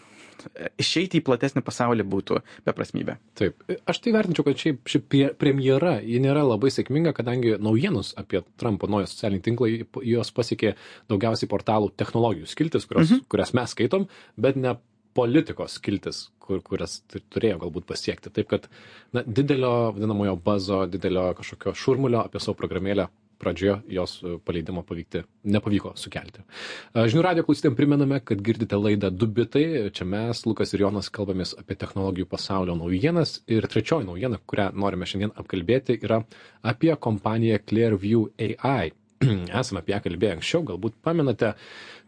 išeiti 0.81 1.21
į 1.21 1.25
platesnį 1.27 1.63
pasaulį 1.67 2.07
būtų 2.13 2.41
beprasmybė. 2.67 3.17
Taip, 3.39 3.63
aš 3.89 4.01
tai 4.05 4.15
vertinčiau, 4.17 4.47
kad 4.47 4.61
šiaip 4.61 4.91
ši 4.91 5.03
premjera, 5.41 5.97
ji 6.05 6.21
nėra 6.23 6.45
labai 6.47 6.73
sėkminga, 6.75 7.15
kadangi 7.17 7.57
naujienos 7.63 8.15
apie 8.21 8.43
Trumpo 8.61 8.91
naują 8.91 9.09
socialinį 9.11 9.45
tinklą, 9.47 9.71
jos 10.07 10.33
pasiekė 10.37 10.75
daugiausiai 11.13 11.51
portalų 11.51 11.93
technologijų 11.97 12.51
skiltis, 12.51 12.89
kurios, 12.89 13.11
mhm. 13.11 13.27
kurias 13.33 13.55
mes 13.57 13.77
skaitom, 13.77 14.09
bet 14.41 14.61
ne 14.61 14.77
politikos 15.17 15.79
skiltis, 15.81 16.27
kur, 16.43 16.61
kurias 16.65 16.99
turėjo 17.09 17.61
galbūt 17.65 17.87
pasiekti. 17.89 18.33
Taip 18.37 18.51
kad 18.51 18.67
na, 19.17 19.23
didelio, 19.25 19.93
vadinamojo 19.97 20.37
bazo, 20.45 20.83
didelio 20.91 21.31
kažkokio 21.39 21.73
šurmulio 21.79 22.21
apie 22.27 22.43
savo 22.43 22.59
programėlę 22.59 23.09
pradžioje 23.39 23.79
jos 23.97 24.19
e, 24.23 24.37
paleidimo 24.45 24.83
pavykti, 24.87 25.23
nepavyko 25.45 25.95
sukelti. 26.01 26.45
E, 26.95 27.07
žinių 27.11 27.25
radio 27.27 27.47
klausytėm 27.47 27.77
primename, 27.79 28.21
kad 28.25 28.43
girdite 28.45 28.79
laidą 28.81 29.11
Du 29.15 29.29
bitai. 29.31 29.65
Čia 29.97 30.09
mes, 30.09 30.45
Lukas 30.49 30.75
ir 30.75 30.87
Jonas, 30.87 31.11
kalbamės 31.13 31.57
apie 31.61 31.79
technologijų 31.79 32.29
pasaulio 32.31 32.77
naujienas. 32.79 33.41
Ir 33.51 33.69
trečioji 33.71 34.09
naujiena, 34.09 34.41
kurią 34.47 34.71
norime 34.77 35.09
šiandien 35.09 35.35
apkalbėti, 35.37 36.01
yra 36.03 36.23
apie 36.67 36.95
kompaniją 36.97 37.61
Clearview 37.67 38.31
AI. 38.37 38.93
Esame 39.61 39.83
apie 39.83 39.95
ją 39.95 40.01
kalbėję 40.05 40.39
anksčiau, 40.39 40.65
galbūt 40.73 40.99
pamenate. 41.05 41.55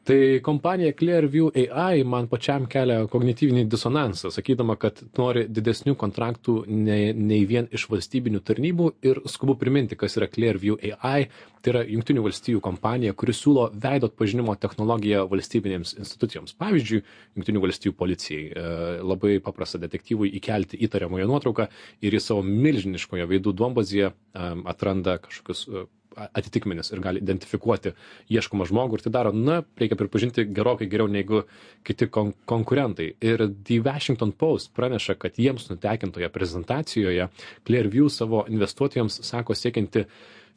Tai 0.09 0.41
kompanija 0.41 0.93
Clearview 0.97 1.51
AI 1.53 2.05
man 2.09 2.31
pačiam 2.33 2.65
kelia 2.71 3.03
kognityvinį 3.13 3.67
disonansą, 3.69 4.31
sakydama, 4.33 4.79
kad 4.81 5.03
nori 5.19 5.43
didesnių 5.53 5.93
kontraktų 6.01 6.55
nei, 6.71 7.11
nei 7.13 7.43
vien 7.51 7.69
iš 7.77 7.85
valstybinių 7.91 8.41
tarnybų 8.41 8.87
ir 9.05 9.21
skubu 9.29 9.59
priminti, 9.61 9.99
kas 10.01 10.17
yra 10.17 10.31
Clearview 10.33 10.79
AI. 10.81 11.29
Tai 11.61 11.75
yra 11.75 11.83
Junktinių 11.91 12.23
valstybių 12.25 12.63
kompanija, 12.65 13.13
kuri 13.19 13.35
siūlo 13.37 13.67
veido 13.85 14.09
atpažinimo 14.09 14.55
technologiją 14.63 15.27
valstybinėms 15.29 15.97
institucijoms. 15.99 16.57
Pavyzdžiui, 16.57 17.03
Junktinių 17.37 17.65
valstybių 17.67 17.99
policijai. 17.99 18.49
E, 18.49 18.67
labai 19.03 19.35
paprasta 19.45 19.83
detektyvui 19.83 20.33
įkelti 20.41 20.81
įtariamojo 20.89 21.29
nuotrauką 21.29 21.69
ir 22.01 22.17
į 22.17 22.25
savo 22.25 22.47
milžiniškoje 22.49 23.29
veidų 23.29 23.53
duombazėje 23.61 24.15
atranda 24.73 25.19
kažkokius 25.27 25.67
e, 25.69 25.87
atitikmenis 26.17 26.93
ir 26.93 27.03
gali 27.05 27.23
identifikuoti 27.23 27.93
ieškomą 28.33 28.67
žmogų 28.69 28.99
ir 28.99 29.05
tai 29.05 29.13
daro, 29.15 29.33
na, 29.35 29.61
reikia 29.81 29.99
pripažinti 29.99 30.47
gerokai 30.55 30.89
geriau 30.91 31.11
negu 31.11 31.43
kiti 31.87 32.09
kon 32.13 32.33
konkurentai. 32.49 33.13
Ir 33.21 33.47
The 33.53 33.81
Washington 33.85 34.33
Post 34.33 34.73
praneša, 34.77 35.19
kad 35.21 35.39
jiems 35.39 35.69
nutekintoje 35.71 36.29
prezentacijoje 36.33 37.29
Clearview 37.67 38.11
savo 38.13 38.45
investuotojams 38.49 39.21
sako 39.27 39.55
siekianti 39.55 40.05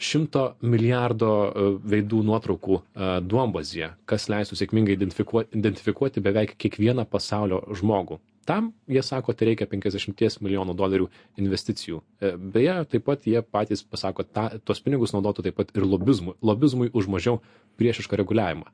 šimto 0.01 0.47
milijardo 0.65 1.29
e, 1.29 1.67
veidų 1.93 2.23
nuotraukų 2.25 2.79
e, 2.79 3.11
duombazėje, 3.21 3.91
kas 4.09 4.27
leistų 4.33 4.57
sėkmingai 4.57 4.97
identifikuoti, 4.97 5.53
identifikuoti 5.59 6.23
beveik 6.25 6.55
kiekvieną 6.61 7.05
pasaulio 7.09 7.61
žmogų. 7.77 8.17
Tam, 8.47 8.71
jie 8.89 9.03
sako, 9.05 9.35
tai 9.37 9.51
reikia 9.51 9.67
50 9.69 10.41
milijonų 10.41 10.73
dolerių 10.77 11.07
investicijų. 11.41 12.01
E, 12.19 12.33
beje, 12.37 12.79
taip 12.89 13.05
pat 13.05 13.27
jie 13.29 13.41
patys 13.45 13.83
pasako, 13.85 14.25
ta, 14.25 14.47
tos 14.65 14.81
pinigus 14.81 15.13
naudotų 15.13 15.45
taip 15.47 15.59
pat 15.59 15.73
ir 15.77 15.85
lobizmui, 15.85 16.37
lobizmui 16.41 16.89
už 16.93 17.09
mažiau 17.11 17.41
priešišką 17.81 18.17
reguliavimą. 18.21 18.71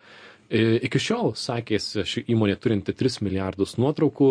Iki 0.48 1.00
šiol, 1.04 1.34
sakėsi, 1.36 2.06
ši 2.08 2.24
įmonė 2.32 2.56
turinti 2.64 2.94
3 2.96 3.20
milijardus 3.26 3.76
nuotraukų 3.82 4.30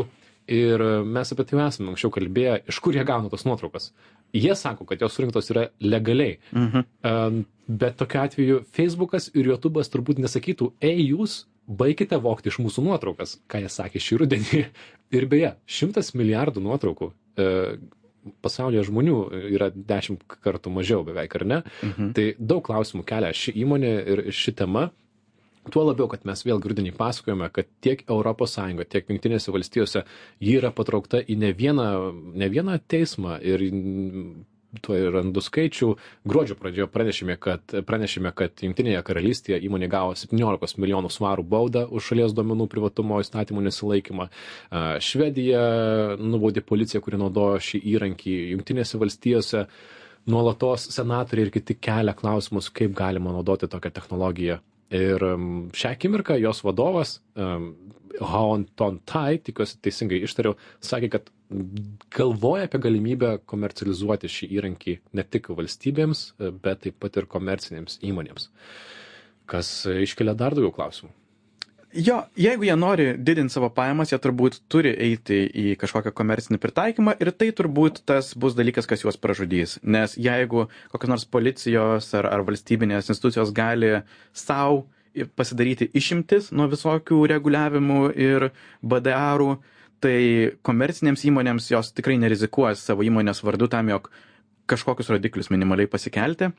ir 0.49 0.83
mes 1.05 1.33
apie 1.33 1.45
tai 1.45 1.59
esame 1.67 1.93
anksčiau 1.93 2.13
kalbėję, 2.15 2.61
iš 2.71 2.79
kur 2.81 2.97
jie 2.97 3.05
gauna 3.05 3.29
tos 3.29 3.45
nuotraukas. 3.45 3.91
Jie 4.33 4.55
sako, 4.57 4.87
kad 4.89 5.03
jos 5.03 5.13
surinktos 5.17 5.51
yra 5.53 5.69
legaliai. 5.81 6.39
Mhm. 6.53 7.43
Bet 7.67 7.99
tokiu 7.99 8.23
atveju 8.23 8.63
Facebookas 8.73 9.29
ir 9.35 9.51
YouTube'as 9.51 9.91
turbūt 9.91 10.23
nesakytų, 10.23 10.71
ei 10.81 11.09
jūs, 11.11 11.45
baikite 11.67 12.19
vokti 12.23 12.51
iš 12.51 12.61
mūsų 12.63 12.85
nuotraukas, 12.87 13.37
ką 13.51 13.63
jie 13.65 13.71
sakė 13.73 14.03
šį 14.03 14.21
rudenį. 14.23 14.65
Ir 15.17 15.29
beje, 15.31 15.53
šimtas 15.71 16.13
milijardų 16.19 16.63
nuotraukų 16.65 17.13
e, 17.13 17.49
pasaulyje 18.43 18.87
žmonių 18.89 19.17
yra 19.55 19.71
dešimt 19.75 20.25
kartų 20.43 20.73
mažiau 20.75 21.05
beveik, 21.07 21.37
ar 21.39 21.47
ne? 21.47 21.59
Mhm. 21.87 22.13
Tai 22.17 22.29
daug 22.39 22.63
klausimų 22.67 23.07
kelia 23.07 23.35
ši 23.37 23.55
įmonė 23.63 23.93
ir 24.15 24.25
ši 24.35 24.57
tema. 24.63 24.89
Tuo 25.67 25.83
labiau, 25.83 26.07
kad 26.07 26.23
mes 26.29 26.45
vėl 26.47 26.61
grūdinį 26.63 26.93
pasakojame, 26.95 27.49
kad 27.51 27.67
tiek 27.83 28.05
ES, 28.07 28.59
tiek 28.87 29.09
Junktinėse 29.11 29.51
valstijose 29.51 30.05
ji 30.39 30.53
yra 30.61 30.71
patraukta 30.71 31.19
į 31.19 31.35
ne 31.43 31.51
vieną, 31.59 31.89
ne 32.39 32.49
vieną 32.53 32.77
teismą 32.87 33.41
ir 33.43 33.65
tuo 34.83 34.97
ir 34.99 35.11
randu 35.15 35.43
skaičių. 35.45 35.89
Gruodžio 36.29 36.57
pradžioje 36.61 36.89
pranešėme, 36.93 37.37
kad, 37.43 37.75
pranešėme, 37.89 38.33
kad 38.37 38.65
Junktinėje 38.65 39.03
karalystėje 39.07 39.61
įmonė 39.69 39.91
gavo 39.93 40.15
17 40.19 40.81
milijonų 40.83 41.11
svarų 41.13 41.47
baudą 41.57 41.87
už 41.89 42.13
šalies 42.13 42.37
duomenų 42.37 42.69
privatumo 42.73 43.21
įstatymų 43.25 43.67
nesilaikymą. 43.69 44.29
Švedija 45.03 45.65
nubaudė 46.21 46.65
policiją, 46.67 47.03
kuri 47.05 47.21
naudojo 47.21 47.61
šį 47.71 47.83
įrankį 47.97 48.39
Junktinėse 48.55 49.03
valstijose. 49.03 49.67
Nuolatos 50.27 50.89
senatoriai 50.91 51.47
ir 51.47 51.53
kiti 51.55 51.77
kelia 51.79 52.17
klausimus, 52.19 52.73
kaip 52.75 52.97
galima 52.99 53.31
naudoti 53.31 53.69
tokią 53.71 53.93
technologiją 53.95 54.57
Ir 54.95 55.23
šią 55.75 55.91
akimirką 55.97 56.37
jos 56.39 56.63
vadovas, 56.63 57.19
um, 57.35 57.73
Haonton 58.21 59.01
Tai, 59.05 59.39
tikiuosi 59.43 59.81
teisingai 59.83 60.23
ištariau, 60.25 60.55
sakė, 60.81 61.11
kad 61.17 61.27
galvoja 62.17 62.67
apie 62.67 62.81
galimybę 62.83 63.37
komercializuoti 63.47 64.31
šį 64.31 64.49
įrankį 64.59 64.97
ne 65.19 65.27
tik 65.27 65.53
valstybėms, 65.55 66.25
bet 66.63 66.83
taip 66.87 66.99
pat 67.03 67.21
ir 67.21 67.29
komercinėms 67.31 68.01
įmonėms. 68.07 68.51
Kas 69.47 69.71
iškelia 69.87 70.35
dar 70.35 70.57
daugiau 70.59 70.75
klausimų. 70.75 71.13
Jo, 71.97 72.17
jeigu 72.37 72.67
jie 72.67 72.75
nori 72.77 73.05
didinti 73.17 73.55
savo 73.55 73.71
pajamas, 73.73 74.11
jie 74.13 74.19
turbūt 74.21 74.59
turi 74.69 74.91
eiti 75.01 75.39
į 75.47 75.77
kažkokią 75.81 76.11
komercinį 76.19 76.59
pritaikymą 76.61 77.15
ir 77.23 77.31
tai 77.33 77.49
turbūt 77.57 78.03
tas 78.11 78.35
bus 78.37 78.57
dalykas, 78.59 78.89
kas 78.91 79.05
juos 79.05 79.17
pražudys. 79.17 79.79
Nes 79.81 80.17
jeigu 80.21 80.67
kokios 80.93 81.13
nors 81.13 81.25
policijos 81.25 82.11
ar, 82.19 82.29
ar 82.29 82.45
valstybinės 82.45 83.09
institucijos 83.09 83.55
gali 83.57 84.03
savo 84.37 84.85
pasidaryti 85.39 85.89
išimtis 85.97 86.51
nuo 86.53 86.67
visokių 86.69 87.23
reguliavimų 87.33 88.03
ir 88.13 88.51
BDRų, 88.85 89.55
tai 90.05 90.19
komercinėms 90.67 91.25
įmonėms 91.31 91.71
jos 91.73 91.93
tikrai 91.97 92.19
nerizikuos 92.21 92.85
savo 92.89 93.07
įmonės 93.07 93.43
vardu 93.47 93.69
tam, 93.73 93.91
jog 93.93 94.11
kažkokius 94.71 95.13
rodiklius 95.15 95.53
minimaliai 95.53 95.91
pasikelti. 95.91 96.51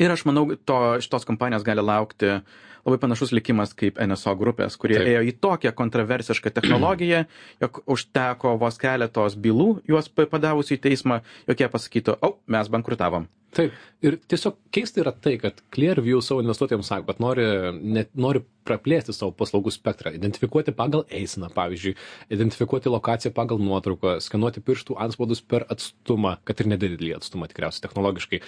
Ir 0.00 0.10
aš 0.10 0.24
manau, 0.26 0.48
to, 0.66 0.78
šitos 1.02 1.26
kompanijos 1.28 1.66
gali 1.66 1.82
laukti 1.84 2.38
labai 2.84 2.98
panašus 3.00 3.32
likimas 3.32 3.72
kaip 3.76 4.00
NSO 4.02 4.34
grupės, 4.40 4.76
kurie 4.80 4.98
Taip. 4.98 5.10
ėjo 5.12 5.22
į 5.28 5.34
tokią 5.44 5.72
kontroversišką 5.76 6.52
technologiją, 6.56 7.24
jog 7.62 7.80
užteko 7.94 8.56
vos 8.60 8.80
keletos 8.80 9.38
bylų 9.40 9.68
juos 9.88 10.10
padavusių 10.10 10.76
į 10.76 10.82
teismą, 10.88 11.22
jog 11.48 11.62
jie 11.62 11.70
pasakytų, 11.72 12.18
o, 12.20 12.34
mes 12.50 12.70
bankrutavom. 12.72 13.28
Taip. 13.54 13.74
Ir 14.04 14.18
tiesiog 14.28 14.56
keista 14.74 15.00
yra 15.00 15.12
tai, 15.16 15.36
kad 15.40 15.60
Clearview 15.72 16.18
savo 16.24 16.42
investuotojams 16.42 16.88
sako, 16.90 17.06
kad 17.08 17.20
nori, 17.22 17.44
net, 17.80 18.10
nori 18.18 18.42
praplėsti 18.68 19.14
savo 19.16 19.32
paslaugų 19.36 19.72
spektrą, 19.72 20.12
identifikuoti 20.16 20.74
pagal 20.76 21.06
eiseną, 21.14 21.48
pavyzdžiui, 21.54 21.94
identifikuoti 22.34 22.92
lokaciją 22.92 23.32
pagal 23.36 23.62
nuotrauką, 23.64 24.16
skenuoti 24.24 24.60
pirštų 24.64 24.98
anspaudus 25.06 25.40
per 25.40 25.64
atstumą, 25.72 26.34
kad 26.44 26.60
ir 26.60 26.68
nedidelį 26.74 27.14
atstumą 27.16 27.48
tikriausiai 27.48 27.86
technologiškai. 27.86 28.42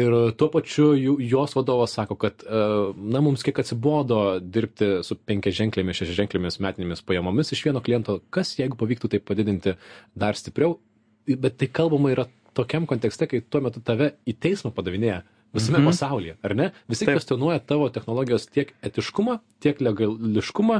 Ir 0.00 0.16
tuo 0.40 0.48
pačiu 0.54 0.92
jos 0.96 1.56
vadovas 1.58 1.96
sako, 1.98 2.16
kad, 2.22 2.44
e, 2.46 2.64
na, 2.96 3.24
mums 3.24 3.44
kiek 3.44 3.60
atsibodo 3.60 4.22
dirbti 4.40 4.94
su 5.04 5.18
penkiaženklėmis, 5.28 6.00
šešiaženklėmis 6.04 6.60
metinėmis 6.64 7.04
pajamomis 7.04 7.52
iš 7.52 7.66
vieno 7.68 7.84
kliento, 7.84 8.20
kas 8.32 8.54
jeigu 8.60 8.80
pavyktų 8.80 9.12
tai 9.12 9.20
padidinti 9.20 9.76
dar 10.16 10.40
stipriau, 10.40 10.78
bet 11.26 11.60
tai 11.60 11.68
kalbama 11.68 12.14
yra 12.14 12.30
tokiam 12.54 12.86
kontekste, 12.86 13.26
kai 13.28 13.40
tuo 13.40 13.60
metu 13.60 13.80
tave 13.80 14.14
į 14.26 14.34
teismą 14.38 14.72
padavinėja 14.74 15.22
visame 15.52 15.78
Mhm. 15.82 15.86
pasaulyje, 15.90 16.34
ar 16.42 16.54
ne? 16.56 16.70
Visi 16.88 17.04
Taip. 17.04 17.18
kvestionuoja 17.18 17.58
tavo 17.60 17.90
technologijos 17.92 18.46
tiek 18.48 18.72
etiškumą, 18.82 19.34
tiek 19.60 19.76
legališkumą, 19.84 20.78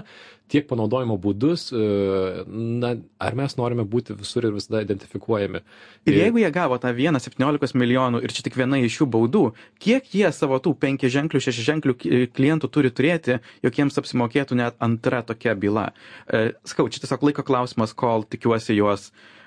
tiek 0.49 0.65
panaudojimo 0.69 1.19
būdus. 1.21 1.73
e, 1.77 2.45
Na, 2.49 2.97
ar 3.21 3.35
mes 3.35 3.55
norime 3.57 3.85
būti 3.85 4.17
visur 4.17 4.45
ir 4.47 4.53
visada 4.53 4.81
identifikuojami? 4.81 5.61
Ir 6.07 6.15
jeigu 6.15 6.39
jie 6.41 6.51
gavo 6.51 6.79
tą 6.79 6.89
vieną 6.97 7.21
17 7.21 7.75
milijonų 7.75 8.23
ir 8.25 8.29
čia 8.33 8.43
tik 8.43 8.55
viena 8.57 8.77
iš 8.81 8.99
jų 9.03 9.07
baudų, 9.11 9.53
kiek 9.79 10.05
jie 10.15 10.33
savo 10.33 10.59
tų 10.59 10.75
penki 10.79 11.07
ženklių, 11.07 11.37
šeši 11.41 11.63
ženklių 11.69 11.95
ki- 11.99 12.27
klientų 12.33 12.71
turi 12.71 12.91
turėti, 12.91 13.41
jog 13.63 13.73
jiems 13.75 13.99
apsimokėtų 14.01 14.57
net 14.57 14.75
antra 14.81 15.23
tokia 15.23 15.55
byla. 15.55 15.93
E, 16.33 16.53
Skau, 16.65 16.89
čia 16.89 17.01
tiesiog 17.05 17.23
laiko 17.23 17.43
klausimas, 17.43 17.93
kol 17.95 18.25
tikiuosi 18.25 18.75
juos 18.77 19.13
e, 19.13 19.42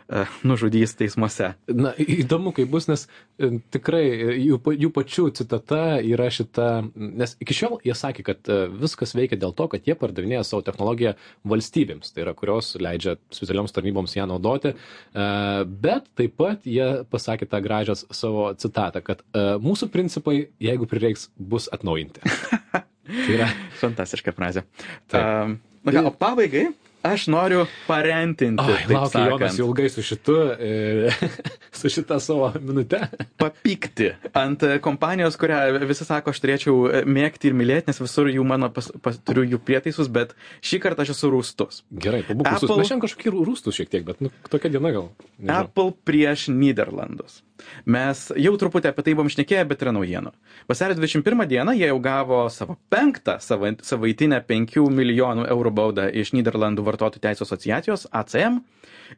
nužudys 0.46 0.94
teismuose. 1.00 1.54
Na, 1.72 1.92
įdomu, 1.98 2.54
kaip 2.56 2.70
bus, 2.72 2.86
nes 2.92 3.08
e, 3.40 3.56
tikrai 3.74 4.04
e, 4.06 4.36
jų, 4.44 4.60
jų 4.86 4.92
pačių 4.94 5.28
citata 5.40 5.98
yra 6.06 6.30
šita, 6.34 6.70
nes 6.94 7.36
iki 7.42 7.58
šiol 7.58 7.80
jie 7.86 7.96
sakė, 7.98 8.26
kad 8.28 8.52
e, 8.52 8.60
viskas 8.70 9.16
veikia 9.18 9.40
dėl 9.42 9.56
to, 9.58 9.70
kad 9.72 9.88
jie 9.88 9.98
pardavinėja 9.98 10.46
savo 10.46 10.62
technologiją 10.66 11.16
valstybėms, 11.48 12.14
tai 12.14 12.26
yra, 12.28 12.36
kurios 12.38 12.76
leidžia 12.78 13.18
specialioms 13.34 13.74
tarnyboms 13.76 14.16
ją 14.18 14.30
naudoti, 14.30 14.76
E, 15.16 15.26
bet 15.66 16.08
taip 16.18 16.36
pat 16.40 16.66
jie 16.68 16.88
pasakė 17.12 17.48
tą 17.50 17.62
gražią 17.64 17.96
savo 17.96 18.50
citatą, 18.60 19.02
kad 19.06 19.24
e, 19.24 19.46
mūsų 19.64 19.90
principai, 19.94 20.50
jeigu 20.62 20.88
prireiks, 20.92 21.30
bus 21.38 21.70
atnaujinti. 21.76 22.24
tai 23.26 23.38
yra, 23.38 23.50
Fantastiška 23.80 24.36
frazė. 24.36 24.66
Taip. 25.12 25.22
Um, 25.22 25.58
na 25.86 25.96
ką, 25.96 26.06
o 26.10 26.14
pabaigai 26.20 26.68
aš 27.06 27.28
noriu 27.32 27.66
parentinti. 27.88 28.64
Taip 28.66 28.92
laukia 28.94 29.26
Jonas 29.30 29.58
ilgai 29.62 29.88
su 29.94 30.04
šitu, 30.06 30.36
e, 30.60 31.12
su 31.80 31.92
šita 31.94 32.20
savo 32.24 32.52
minute. 32.60 33.00
papykti 33.42 34.12
ant 34.34 34.64
e, 34.66 34.78
kompanijos, 34.84 35.38
kurią 35.42 35.62
visi 35.88 36.08
sako, 36.08 36.34
aš 36.34 36.42
turėčiau 36.44 36.76
e, 36.90 37.04
mėgti 37.06 37.52
ir 37.52 37.58
mylėti, 37.58 37.92
nes 37.92 38.02
visur 38.02 38.30
jų 38.32 38.46
mano 38.48 38.72
pas, 38.74 38.92
pas, 39.06 39.20
turiu 39.26 39.46
jų 39.56 39.62
prietaisus, 39.68 40.10
bet 40.12 40.36
šį 40.66 40.82
kartą 40.84 41.06
aš 41.06 41.16
esu 41.16 41.32
rūstus. 41.34 41.84
Gerai, 41.92 42.24
pabūk 42.28 42.48
Apple- 42.50 42.68
rūstus. 42.68 42.82
Mes 42.82 42.92
šiandien 42.92 43.06
kažkokį 43.08 43.36
rūstus 43.38 43.80
šiek 43.80 43.92
tiek, 43.94 44.06
bet 44.08 44.24
nu, 44.26 44.34
tokia 44.52 44.74
diena 44.74 44.94
gal. 44.96 45.12
Nežinau. 45.38 45.60
Apple 45.62 45.92
prieš 46.08 46.50
Niderlandus. 46.54 47.42
Mes 47.86 48.22
jau 48.42 48.54
truputį 48.60 48.92
apie 48.92 49.06
tai 49.06 49.14
buvom 49.16 49.30
šnekėję, 49.32 49.64
bet 49.70 49.84
yra 49.86 49.94
naujienų. 49.96 50.34
Vasario 50.70 50.98
21 50.98 51.46
dieną 51.52 51.76
jie 51.78 51.90
jau 51.90 52.00
gavo 52.04 52.42
savo 52.50 52.78
penktą 52.92 53.38
sava- 53.40 53.76
savaitinę 53.82 54.42
5 54.48 54.90
milijonų 54.92 55.48
eurų 55.54 55.72
baudą 55.72 56.10
iš 56.12 56.34
Niderlandų 56.36 56.86
vartotojų 56.86 57.24
teisų 57.28 57.48
asociacijos 57.48 58.08
ACM. 58.12 58.62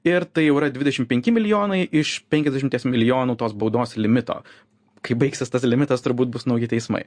Ir 0.03 0.25
tai 0.25 0.47
jau 0.47 0.57
yra 0.59 0.69
25 0.73 1.31
milijonai 1.31 1.87
iš 1.91 2.21
50 2.29 2.85
milijonų 2.91 3.37
tos 3.39 3.53
baudos 3.53 3.95
limito. 3.97 4.41
Kai 5.05 5.17
baigsis 5.19 5.51
tas 5.53 5.65
limitas, 5.67 6.01
turbūt 6.05 6.31
bus 6.33 6.47
nauji 6.49 6.69
teismai. 6.71 7.03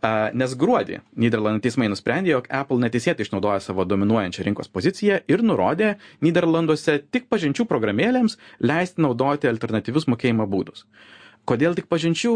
A, 0.00 0.30
Nes 0.36 0.54
gruodį 0.58 1.00
Niderlandų 1.20 1.64
teismai 1.64 1.88
nusprendė, 1.92 2.34
jog 2.34 2.46
Apple 2.52 2.78
neteisėtai 2.84 3.26
išnaudoja 3.26 3.62
savo 3.64 3.86
dominuojančią 3.88 4.46
rinkos 4.46 4.70
poziciją 4.72 5.20
ir 5.30 5.42
nurodė 5.46 5.96
Niderlanduose 6.24 7.00
tik 7.10 7.28
pažinčių 7.32 7.66
programėlėms 7.70 8.38
leisti 8.62 9.04
naudoti 9.04 9.50
alternatyvius 9.50 10.08
mokėjimo 10.10 10.48
būdus. 10.50 10.86
Kodėl 11.44 11.74
tik 11.76 11.90
pažinčių? 11.92 12.32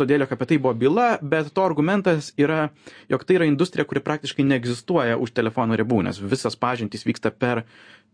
Todėl, 0.00 0.24
jog 0.24 0.32
apie 0.34 0.48
tai 0.50 0.56
buvo 0.58 0.74
byla, 0.74 1.06
bet 1.22 1.52
to 1.54 1.62
argumentas 1.62 2.32
yra, 2.40 2.72
jog 3.10 3.22
tai 3.26 3.36
yra 3.38 3.46
industrija, 3.46 3.86
kuri 3.86 4.02
praktiškai 4.02 4.46
neegzistuoja 4.48 5.18
už 5.22 5.30
telefono 5.36 5.78
ribų, 5.78 6.00
nes 6.08 6.18
visas 6.18 6.58
pažintys 6.58 7.06
vyksta 7.06 7.30
per 7.30 7.62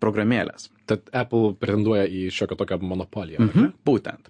programėlės. 0.02 0.68
Tad 0.88 1.08
Apple 1.16 1.54
pretenduoja 1.56 2.04
į 2.04 2.26
šiokią 2.34 2.58
tokią 2.60 2.80
monopoliją. 2.84 3.40
Mhm. 3.46 3.72
Būtent. 3.88 4.28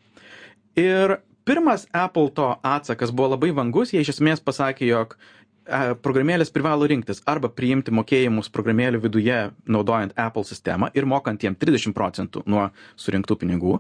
Ir 0.79 1.19
pirmas 1.49 1.87
Apple 1.93 2.29
to 2.37 2.49
atsakas 2.63 3.11
buvo 3.11 3.33
labai 3.33 3.55
vangus, 3.57 3.95
jie 3.95 4.03
iš 4.05 4.13
esmės 4.13 4.43
pasakė, 4.45 4.85
jog 4.91 5.15
e, 5.17 5.95
programėlės 6.05 6.53
privalo 6.53 6.85
rinktis 6.91 7.23
arba 7.33 7.49
priimti 7.49 7.95
mokėjimus 7.97 8.53
programėlių 8.53 9.01
viduje 9.07 9.39
naudojant 9.65 10.13
Apple 10.21 10.45
sistemą 10.45 10.91
ir 10.93 11.09
mokant 11.09 11.47
jiem 11.47 11.57
30 11.57 11.97
procentų 11.97 12.45
nuo 12.53 12.67
surinktų 13.01 13.39
pinigų, 13.41 13.79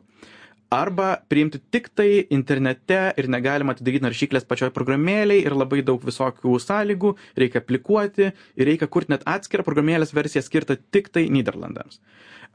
arba 0.72 1.10
priimti 1.28 1.60
tik 1.72 1.90
tai 1.96 2.25
internete 2.32 3.00
ir 3.20 3.28
negalima 3.28 3.76
atidaryti 3.76 4.07
naršyklės 4.07 4.48
pačioj 4.48 4.72
programėlėj 4.76 5.44
ir 5.44 5.57
labai 5.57 5.83
daug 5.85 6.00
visokių 6.04 6.57
sąlygų, 6.64 7.14
reikia 7.37 7.61
aplikuoti 7.61 8.31
ir 8.31 8.70
reikia 8.72 8.88
kurti 8.88 9.12
net 9.12 9.28
atskirą 9.28 9.66
programėlės 9.68 10.16
versiją 10.16 10.44
skirtą 10.44 10.76
tik 10.92 11.12
tai 11.12 11.28
Niderlandams. 11.33 12.00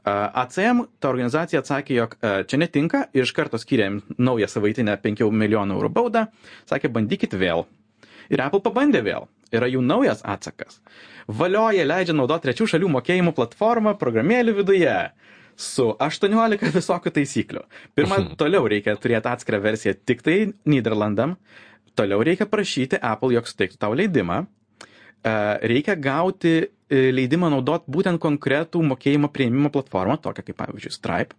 ACM 0.04 0.84
ta 1.00 1.08
organizacija 1.08 1.62
atsakė, 1.62 1.94
jog 1.96 2.16
a, 2.20 2.34
čia 2.48 2.60
netinka 2.60 3.06
ir 3.16 3.24
iš 3.24 3.32
karto 3.36 3.60
skyrė 3.60 3.88
jiem 3.88 4.00
naują 4.18 4.48
savaitinę 4.52 4.96
5 5.00 5.24
milijonų 5.32 5.78
eurų 5.78 5.90
baudą, 5.94 6.26
sakė, 6.68 6.90
bandykit 6.92 7.36
vėl. 7.40 7.64
Ir 8.32 8.40
Apple 8.44 8.62
pabandė 8.64 9.04
vėl. 9.04 9.28
Yra 9.54 9.68
jų 9.70 9.82
naujas 9.84 10.22
atsakas. 10.26 10.80
Valioja 11.28 11.84
leidžia 11.86 12.16
naudoti 12.16 12.48
trečių 12.48 12.66
šalių 12.74 12.90
mokėjimų 12.96 13.32
platformą 13.36 13.94
programėlių 14.00 14.56
viduje 14.58 14.96
su 15.56 15.92
18 16.02 16.72
visokių 16.74 17.12
taisyklių. 17.14 17.62
Pirma, 17.94 18.18
toliau 18.40 18.66
reikia 18.68 18.96
turėti 19.00 19.30
atskirą 19.30 19.62
versiją 19.62 19.94
tik 20.06 20.24
tai 20.26 20.38
Niderlandam. 20.68 21.36
Toliau 21.94 22.24
reikia 22.26 22.48
prašyti 22.50 22.98
Apple, 22.98 23.36
jog 23.36 23.46
suteiktų 23.46 23.78
tau 23.78 23.94
leidimą. 23.94 24.42
E, 25.24 25.34
Reikia 25.70 25.94
gauti 25.94 26.54
e, 26.58 26.66
leidimą 27.14 27.50
naudoti 27.52 27.90
būtent 27.90 28.22
konkretų 28.22 28.82
mokėjimo 28.92 29.30
prieimimo 29.34 29.72
platformą, 29.74 30.18
tokią 30.22 30.46
kaip 30.48 30.60
pavyzdžiui 30.62 30.94
Stripe. 30.94 31.36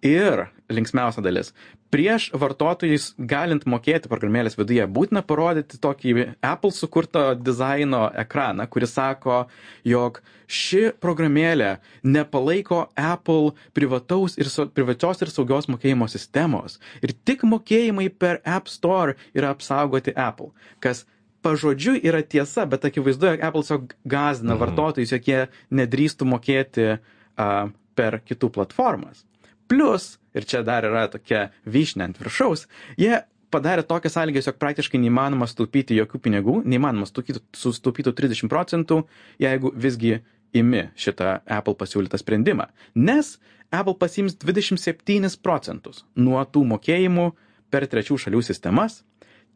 Ir 0.00 0.46
linksmiausia 0.72 1.20
dalis. 1.20 1.50
Prieš 1.92 2.30
vartotojus 2.32 3.10
galint 3.18 3.66
mokėti 3.68 4.08
programėlės 4.08 4.56
viduje, 4.56 4.86
būtina 4.88 5.20
parodyti 5.26 5.76
tokį 5.82 6.14
Apple 6.46 6.70
sukurto 6.72 7.34
dizaino 7.36 8.06
ekraną, 8.22 8.64
kuris 8.70 8.94
sako, 8.96 9.42
jog 9.84 10.22
ši 10.48 10.94
programėlė 11.02 11.74
nepalaiko 12.06 12.86
Apple 12.96 13.52
privataus 13.76 14.38
ir, 14.40 14.48
sau- 14.48 14.70
privačios 14.72 15.20
ir 15.20 15.34
saugios 15.34 15.68
mokėjimo 15.68 16.08
sistemos. 16.08 16.78
Ir 17.04 17.12
tik 17.12 17.44
mokėjimai 17.44 18.08
per 18.08 18.40
App 18.46 18.72
Store 18.72 19.18
yra 19.34 19.52
apsaugoti 19.52 20.16
Apple. 20.16 20.54
Kas 20.80 21.04
pažodžiui 21.42 22.00
yra 22.04 22.22
tiesa, 22.22 22.66
bet 22.66 22.84
akivaizdu, 22.84 23.26
jog 23.32 23.42
Apple 23.42 23.62
tiesiog 23.62 23.94
gazina 24.04 24.54
Mhm. 24.54 24.60
vartotojus, 24.60 25.12
jog 25.12 25.28
jie 25.28 25.48
nedrįstų 25.70 26.28
mokėti 26.28 26.86
uh, 26.98 27.70
per 27.94 28.20
kitų 28.26 28.50
platformas. 28.52 29.24
Plus, 29.68 30.18
ir 30.34 30.44
čia 30.44 30.62
dar 30.66 30.84
yra 30.84 31.06
tokia 31.08 31.50
vyšnė 31.66 32.04
ant 32.04 32.18
viršaus, 32.18 32.66
jie 32.98 33.22
padarė 33.50 33.82
tokias 33.86 34.14
sąlygas, 34.14 34.46
jog 34.46 34.58
praktiškai 34.58 34.98
neįmanoma 35.02 35.46
sutaupyti 35.46 35.96
jokių 35.98 36.18
pinigų, 36.22 36.56
neįmanoma 36.64 37.06
sutaupyti 37.06 38.12
30 38.12 38.48
procentų, 38.50 39.04
jeigu 39.42 39.72
visgi 39.74 40.20
imi 40.54 40.88
šitą 40.98 41.40
Apple 41.46 41.74
pasiūlytą 41.78 42.18
sprendimą. 42.18 42.66
Nes 42.94 43.38
Apple 43.70 43.94
pasims 43.94 44.34
27 44.34 45.38
procentus 45.42 46.04
nuo 46.16 46.42
tų 46.44 46.64
mokėjimų 46.74 47.32
per 47.70 47.86
trečių 47.86 48.18
šalių 48.18 48.42
sistemas, 48.42 49.04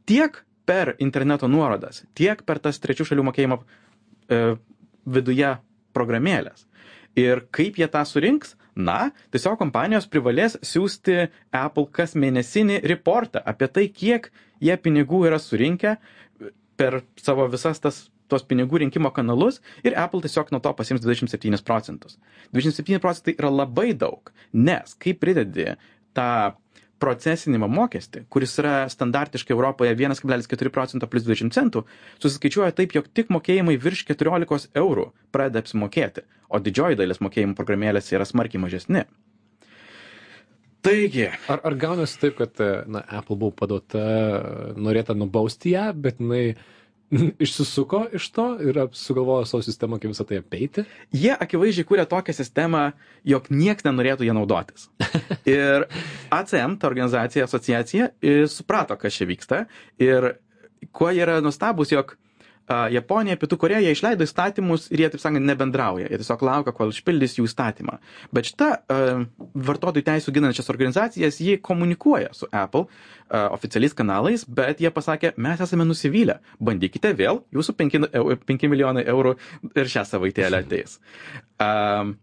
tiek 0.06 0.44
per 0.68 0.94
interneto 1.04 1.48
nuorodas, 1.50 2.02
tiek 2.16 2.42
per 2.48 2.60
tas 2.64 2.80
trečių 2.80 3.06
šalių 3.10 3.24
mokėjimo 3.30 3.58
e, 3.60 4.40
viduje 5.16 5.50
programėlės. 5.96 6.66
Ir 7.20 7.44
kaip 7.54 7.76
jie 7.78 7.88
tą 7.92 8.02
surinks? 8.08 8.56
Na, 8.74 9.12
tiesiog 9.30 9.54
kompanijos 9.60 10.08
privalės 10.10 10.56
siūsti 10.66 11.28
Apple 11.54 11.86
kas 11.94 12.16
mėnesinį 12.18 12.80
reportą 12.90 13.38
apie 13.46 13.68
tai, 13.70 13.84
kiek 13.94 14.32
jie 14.58 14.74
pinigų 14.82 15.20
yra 15.28 15.38
surinkę 15.38 15.92
per 16.80 16.96
savo 17.22 17.46
visas 17.52 17.78
tas 17.78 18.00
tos 18.32 18.42
pinigų 18.50 18.80
rinkimo 18.82 19.12
kanalus 19.14 19.60
ir 19.86 19.94
Apple 20.00 20.24
tiesiog 20.24 20.50
nuo 20.50 20.60
to 20.64 20.72
pasims 20.74 21.04
27 21.04 21.62
procentus. 21.68 22.18
27 22.56 22.98
procentai 23.04 23.36
yra 23.38 23.52
labai 23.52 23.92
daug, 23.94 24.32
nes 24.52 24.96
kai 24.98 25.14
pridedi 25.14 25.68
tą 26.16 26.28
procesinimo 27.02 27.68
mokestį, 27.70 28.24
kuris 28.32 28.54
yra 28.62 28.74
standartiškai 28.92 29.54
Europoje 29.54 29.94
1,4 29.96 30.72
procento 30.74 31.08
plus 31.10 31.26
20 31.26 31.54
centų, 31.54 31.84
susiskaičiuoja 32.22 32.74
taip, 32.76 32.94
jog 32.96 33.10
tik 33.12 33.32
mokėjimai 33.34 33.76
virš 33.80 34.06
14 34.12 34.70
eurų 34.78 35.10
pradeda 35.34 35.64
apsimokėti, 35.64 36.24
o 36.48 36.60
didžioji 36.62 37.00
dalis 37.00 37.22
mokėjimų 37.24 37.58
programėlėse 37.58 38.16
yra 38.16 38.26
smarkiai 38.28 38.62
mažesni. 38.62 39.04
Taigi, 40.84 41.30
Ar, 41.48 41.62
ar 41.64 41.74
gaunasi 41.80 42.18
taip, 42.20 42.34
kad 42.42 42.60
na, 42.92 43.00
Apple 43.08 43.38
buvo 43.40 43.54
paduota, 43.56 44.02
norėta 44.76 45.16
nubausti 45.16 45.72
ją, 45.72 45.86
bet 45.96 46.20
jinai 46.20 46.58
išsisuko 47.44 48.04
iš 48.16 48.28
to 48.34 48.46
ir 48.64 48.80
sugalvojo 48.92 49.44
savo 49.48 49.62
sistemą, 49.66 49.98
kaip 50.02 50.14
visą 50.14 50.26
tai 50.28 50.40
apeiti? 50.42 50.84
jie 51.12 51.32
akivaizdžiai 51.34 51.88
kūrė 51.88 52.06
tokią 52.10 52.34
sistemą, 52.36 52.84
jog 53.24 53.50
nieks 53.50 53.86
nenorėtų 53.86 54.28
ją 54.28 54.36
naudotis. 54.36 54.88
Ir 55.56 55.86
ACM, 56.34 56.78
ta 56.80 56.88
organizacija, 56.88 57.46
asociacija, 57.48 58.10
suprato, 58.50 58.96
kas 59.00 59.16
čia 59.16 59.28
vyksta 59.28 59.64
ir 60.00 60.34
kuo 60.92 61.10
jie 61.12 61.22
yra 61.24 61.40
nustabus, 61.44 61.92
jog 61.92 62.16
Japonija, 62.68 63.36
Pietų 63.36 63.58
Koreja, 63.60 63.82
jie 63.84 63.92
išleido 63.92 64.24
įstatymus 64.24 64.86
ir 64.88 65.02
jie, 65.02 65.08
taip 65.12 65.20
sakant, 65.20 65.44
nebendrauja. 65.44 66.08
Jie 66.08 66.20
tiesiog 66.20 66.44
laukia, 66.48 66.72
kol 66.76 66.94
išpildys 66.94 67.36
jų 67.36 67.44
įstatymą. 67.48 67.98
Bet 68.32 68.48
šita 68.48 68.70
vartotojų 69.68 70.06
teisų 70.06 70.32
ginančias 70.32 70.72
organizacijas, 70.72 71.42
jie 71.44 71.58
komunikuoja 71.60 72.32
su 72.36 72.48
Apple 72.48 72.86
oficialiais 73.28 73.96
kanalais, 73.96 74.46
bet 74.48 74.80
jie 74.80 74.92
pasakė, 74.94 75.34
mes 75.36 75.60
esame 75.60 75.84
nusivylę. 75.88 76.38
Bandykite 76.64 77.12
vėl, 77.18 77.42
jūsų 77.52 77.76
5, 77.80 77.98
5 78.48 78.68
milijonai 78.72 79.04
eurų 79.12 79.36
ir 79.76 79.90
šią 79.90 80.06
savaitėlę 80.08 80.64
ateis. 80.64 81.00
Um, 81.60 82.16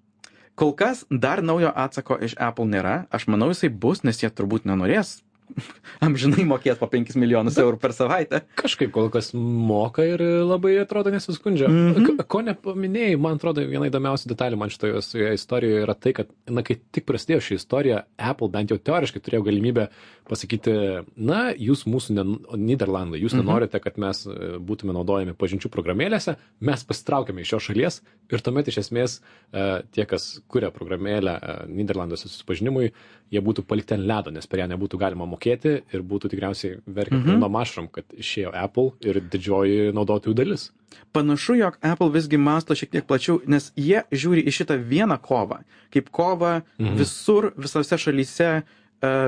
Kol 0.61 0.73
kas 0.77 1.05
dar 1.09 1.39
naujo 1.41 1.71
atsako 1.73 2.17
iš 2.21 2.35
Apple 2.37 2.67
nėra. 2.69 3.05
Aš 3.09 3.23
manau, 3.31 3.47
jisai 3.49 3.71
bus, 3.71 4.03
nes 4.05 4.19
jie 4.21 4.29
turbūt 4.29 4.67
nenorės 4.69 5.21
amžinai 6.05 6.45
mokėt 6.47 6.79
po 6.81 6.89
5 6.91 7.15
milijonus 7.21 7.57
eurų 7.61 7.79
per 7.81 7.95
savaitę. 7.95 8.41
Kažkaip 8.59 8.91
kol 8.95 9.09
kas 9.13 9.31
moka 9.35 10.05
ir 10.07 10.21
labai 10.21 10.75
atrodo 10.81 11.13
nesiskundžia. 11.13 11.69
Mm 11.69 11.93
-hmm. 11.93 12.25
Ko 12.31 12.41
nepaminėjai, 12.45 13.17
man 13.19 13.39
atrodo, 13.39 13.65
viena 13.67 13.89
įdomiausia 13.89 14.31
detalė 14.31 14.57
man 14.57 14.69
šitoje 14.69 15.33
istorijoje 15.33 15.83
yra 15.83 15.93
tai, 15.93 16.13
kad, 16.13 16.27
na, 16.49 16.63
kai 16.63 16.79
tik 16.91 17.05
prasidėjo 17.05 17.41
ši 17.41 17.59
istorija, 17.59 18.03
Apple 18.17 18.49
bent 18.49 18.71
jau 18.71 18.77
teoriškai 18.77 19.21
turėjo 19.21 19.43
galimybę 19.43 19.87
pasakyti, 20.31 20.73
na, 21.19 21.41
jūs 21.59 21.83
mūsų, 21.89 22.15
ne, 22.15 22.25
Niderlandai, 22.61 23.19
jūs 23.21 23.35
mhm. 23.35 23.43
nenorite, 23.43 23.81
kad 23.83 23.99
mes 24.01 24.23
e, 24.25 24.55
būtume 24.63 24.95
naudojami 24.95 25.35
pažinčių 25.37 25.71
programėlėse, 25.73 26.37
mes 26.67 26.85
pasitraukėme 26.87 27.43
iš 27.43 27.53
šios 27.53 27.67
šalies 27.67 27.99
ir 28.31 28.43
tuomet 28.45 28.71
iš 28.71 28.81
esmės 28.85 29.17
e, 29.19 29.83
tie, 29.91 30.05
kas 30.09 30.33
kuria 30.51 30.71
programėlę 30.73 31.35
e, 31.35 31.55
Niderlanduose 31.71 32.29
susipažinimui, 32.29 32.91
jie 33.31 33.43
būtų 33.43 33.65
palikti 33.67 33.97
ant 33.97 34.07
ledo, 34.07 34.33
nes 34.33 34.47
per 34.47 34.63
ją 34.63 34.69
nebūtų 34.71 34.99
galima 35.01 35.27
mokėti 35.29 35.77
ir 35.91 36.05
būtų 36.07 36.31
tikriausiai 36.33 36.79
verkė 36.85 37.17
mhm. 37.19 37.27
pilno 37.27 37.51
mašram, 37.51 37.91
kad 37.91 38.07
išėjo 38.15 38.53
Apple 38.55 38.93
ir 39.03 39.21
didžioji 39.31 39.91
naudotojų 39.95 40.37
dalis. 40.37 40.69
Panašu, 41.15 41.55
jog 41.55 41.77
Apple 41.81 42.11
visgi 42.11 42.39
masto 42.39 42.75
šiek 42.75 42.91
tiek 42.91 43.07
plačiau, 43.07 43.39
nes 43.47 43.69
jie 43.79 44.03
žiūri 44.11 44.43
į 44.47 44.53
šitą 44.55 44.75
vieną 44.79 45.17
kovą, 45.23 45.61
kaip 45.91 46.11
kovą 46.11 46.61
mhm. 46.61 46.95
visur, 46.99 47.51
visose 47.59 47.99
šalyse, 47.99 48.51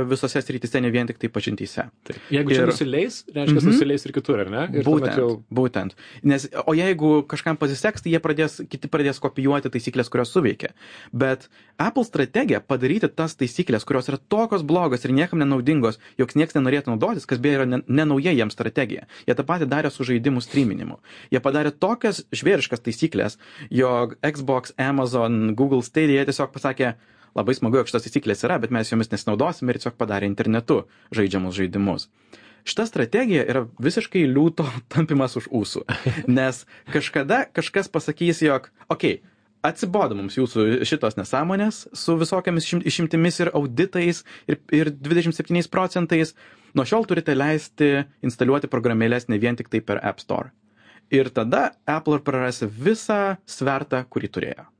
visose 0.10 0.42
srityse, 0.44 0.82
ne 0.84 0.92
vien 0.94 1.08
tik 1.08 1.22
tai 1.22 1.30
pažintyse. 1.34 1.88
Taip. 2.04 2.18
Jeigu 2.34 2.52
ir... 2.52 2.60
čia 2.60 2.66
nusileis, 2.68 3.22
reiškia, 3.30 3.54
mm 3.54 3.58
-hmm. 3.58 3.72
nusileis 3.72 4.06
ir 4.06 4.16
kitur, 4.20 4.44
ar 4.44 4.52
ne? 4.52 4.66
Ir 4.74 4.84
būtent, 4.86 5.18
jau... 5.18 5.30
būtent. 5.48 5.96
Nes, 6.24 6.50
o 6.66 6.76
jeigu 6.76 7.24
kažkam 7.28 7.58
pasiseks, 7.58 8.04
tai 8.04 8.12
jie 8.12 8.20
pradės, 8.20 8.60
kiti 8.70 8.92
pradės 8.92 9.24
kopijuoti 9.24 9.70
taisyklės, 9.70 10.10
kurios 10.10 10.34
suveikia. 10.36 10.74
Bet 11.14 11.50
Apple 11.78 12.04
strategija 12.04 12.60
padaryti 12.60 13.08
tas 13.08 13.36
taisyklės, 13.36 13.86
kurios 13.86 14.10
yra 14.10 14.18
tokios 14.18 14.64
blogos 14.64 15.06
ir 15.06 15.12
niekam 15.12 15.40
nenaudingos, 15.40 16.00
jog 16.18 16.36
niekas 16.36 16.56
nenorėtų 16.56 16.94
naudotis, 16.94 17.26
kas 17.26 17.40
beje 17.40 17.56
yra 17.62 17.82
nenauja 17.88 18.34
ne 18.34 18.40
jiems 18.40 18.54
strategija. 18.58 19.08
Jie 19.28 19.36
tą 19.38 19.46
patį 19.48 19.70
darė 19.70 19.92
su 19.94 20.06
žaidimų 20.08 20.42
streaminimu. 20.42 21.00
Jie 21.32 21.40
padarė 21.40 21.72
tokias 21.72 22.24
žvėriškas 22.34 22.84
taisyklės, 22.84 23.38
jog 23.70 24.18
Xbox, 24.24 24.74
Amazon, 24.78 25.56
Google 25.56 25.84
Stadia 25.86 26.26
tiesiog 26.26 26.54
pasakė, 26.54 26.96
labai 27.38 27.56
smagu, 27.58 27.80
jog 27.82 27.90
šitos 27.90 28.08
taisyklės 28.08 28.46
yra, 28.48 28.60
bet 28.62 28.74
mes 28.74 28.92
jomis 28.92 29.12
nesinaudosime 29.12 29.74
ir 29.74 29.82
tiesiog 29.82 29.98
padarė 30.00 30.30
internetu 30.30 30.84
žaidžiamus 31.16 31.58
žaidimus. 31.58 32.08
Šita 32.64 32.86
strategija 32.88 33.44
yra 33.50 33.66
visiškai 33.84 34.24
liūto 34.30 34.66
tampimas 34.94 35.36
už 35.40 35.50
ūsų, 35.52 35.86
nes 36.32 36.64
kažkada 36.94 37.44
kažkas 37.52 37.92
pasakys, 37.92 38.44
jog, 38.46 38.70
okei, 38.88 39.18
okay, 39.20 39.34
atsibodo 39.64 40.18
mums 40.18 40.36
jūsų 40.38 40.84
šitos 40.88 41.16
nesąmonės 41.20 41.86
su 41.98 42.18
visokiamis 42.20 42.68
išimtimis 42.84 43.40
ir 43.46 43.54
auditais 43.56 44.24
ir, 44.48 44.60
ir 44.76 44.92
27 44.92 45.72
procentais. 45.72 46.36
Nuo 46.74 46.86
šiol 46.90 47.06
turite 47.06 47.36
leisti 47.38 48.04
instaliuoti 48.26 48.70
programėlės 48.72 49.30
ne 49.30 49.38
vien 49.40 49.58
tik 49.60 49.70
tai 49.70 49.84
per 49.86 50.02
App 50.02 50.24
Store. 50.24 50.52
Ir 51.14 51.30
tada 51.30 51.76
Apple 51.86 52.24
praras 52.26 52.64
visą 52.66 53.38
svertą, 53.46 54.02
kurį 54.10 54.32
turėjo. 54.34 54.73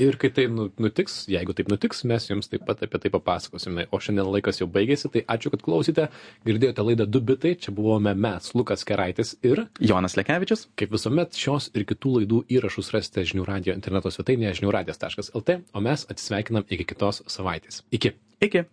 Ir 0.00 0.16
kai 0.16 0.30
tai 0.32 0.46
nu, 0.48 0.70
nutiks, 0.80 1.26
jeigu 1.28 1.52
taip 1.52 1.68
nutiks, 1.68 1.98
mes 2.08 2.24
jums 2.30 2.48
taip 2.48 2.62
pat 2.64 2.80
apie 2.86 2.96
tai 3.02 3.10
papasakosime. 3.12 3.84
O 3.92 3.98
šiandien 4.00 4.30
laikas 4.32 4.62
jau 4.62 4.68
baigėsi, 4.72 5.10
tai 5.12 5.22
ačiū, 5.34 5.52
kad 5.52 5.60
klausėte. 5.66 6.06
Girdėjote 6.48 6.86
laidą 6.86 7.04
Du 7.04 7.20
bitai, 7.20 7.52
čia 7.60 7.74
buvome 7.76 8.14
mes, 8.16 8.48
Lukas 8.56 8.86
Keraitis 8.88 9.34
ir 9.44 9.66
Jonas 9.76 10.16
Lekevičius. 10.16 10.70
Kaip 10.80 10.96
visuomet, 10.96 11.36
šios 11.36 11.68
ir 11.76 11.84
kitų 11.92 12.14
laidų 12.16 12.40
įrašus 12.56 12.88
rasite 12.96 13.26
žinių 13.28 13.44
radio 13.50 13.76
interneto 13.76 14.08
svetainėje 14.14 14.62
žiniųradijas.lt, 14.62 15.60
o 15.76 15.84
mes 15.84 16.08
atsisveikinam 16.08 16.64
iki 16.72 16.88
kitos 16.94 17.20
savaitės. 17.28 17.84
Iki. 17.92 18.16
Iki. 18.40 18.64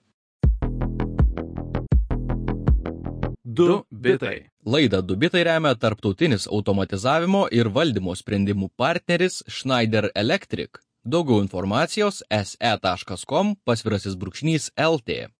Du 3.43 3.83
bitai. 3.91 4.47
Laidą 4.63 5.03
Du 5.03 5.19
bitai 5.19 5.43
remia 5.43 5.75
tarptautinis 5.75 6.47
automatizavimo 6.47 7.47
ir 7.51 7.67
valdymo 7.67 8.15
sprendimų 8.15 8.71
partneris 8.79 9.41
Schneider 9.49 10.13
Electric. 10.15 10.86
Daugiau 11.07 11.39
informacijos 11.39 12.19
se.com 12.35 13.53
pasvirasis 13.63 14.17
brūkšnys 14.19 14.73
LT. 14.75 15.29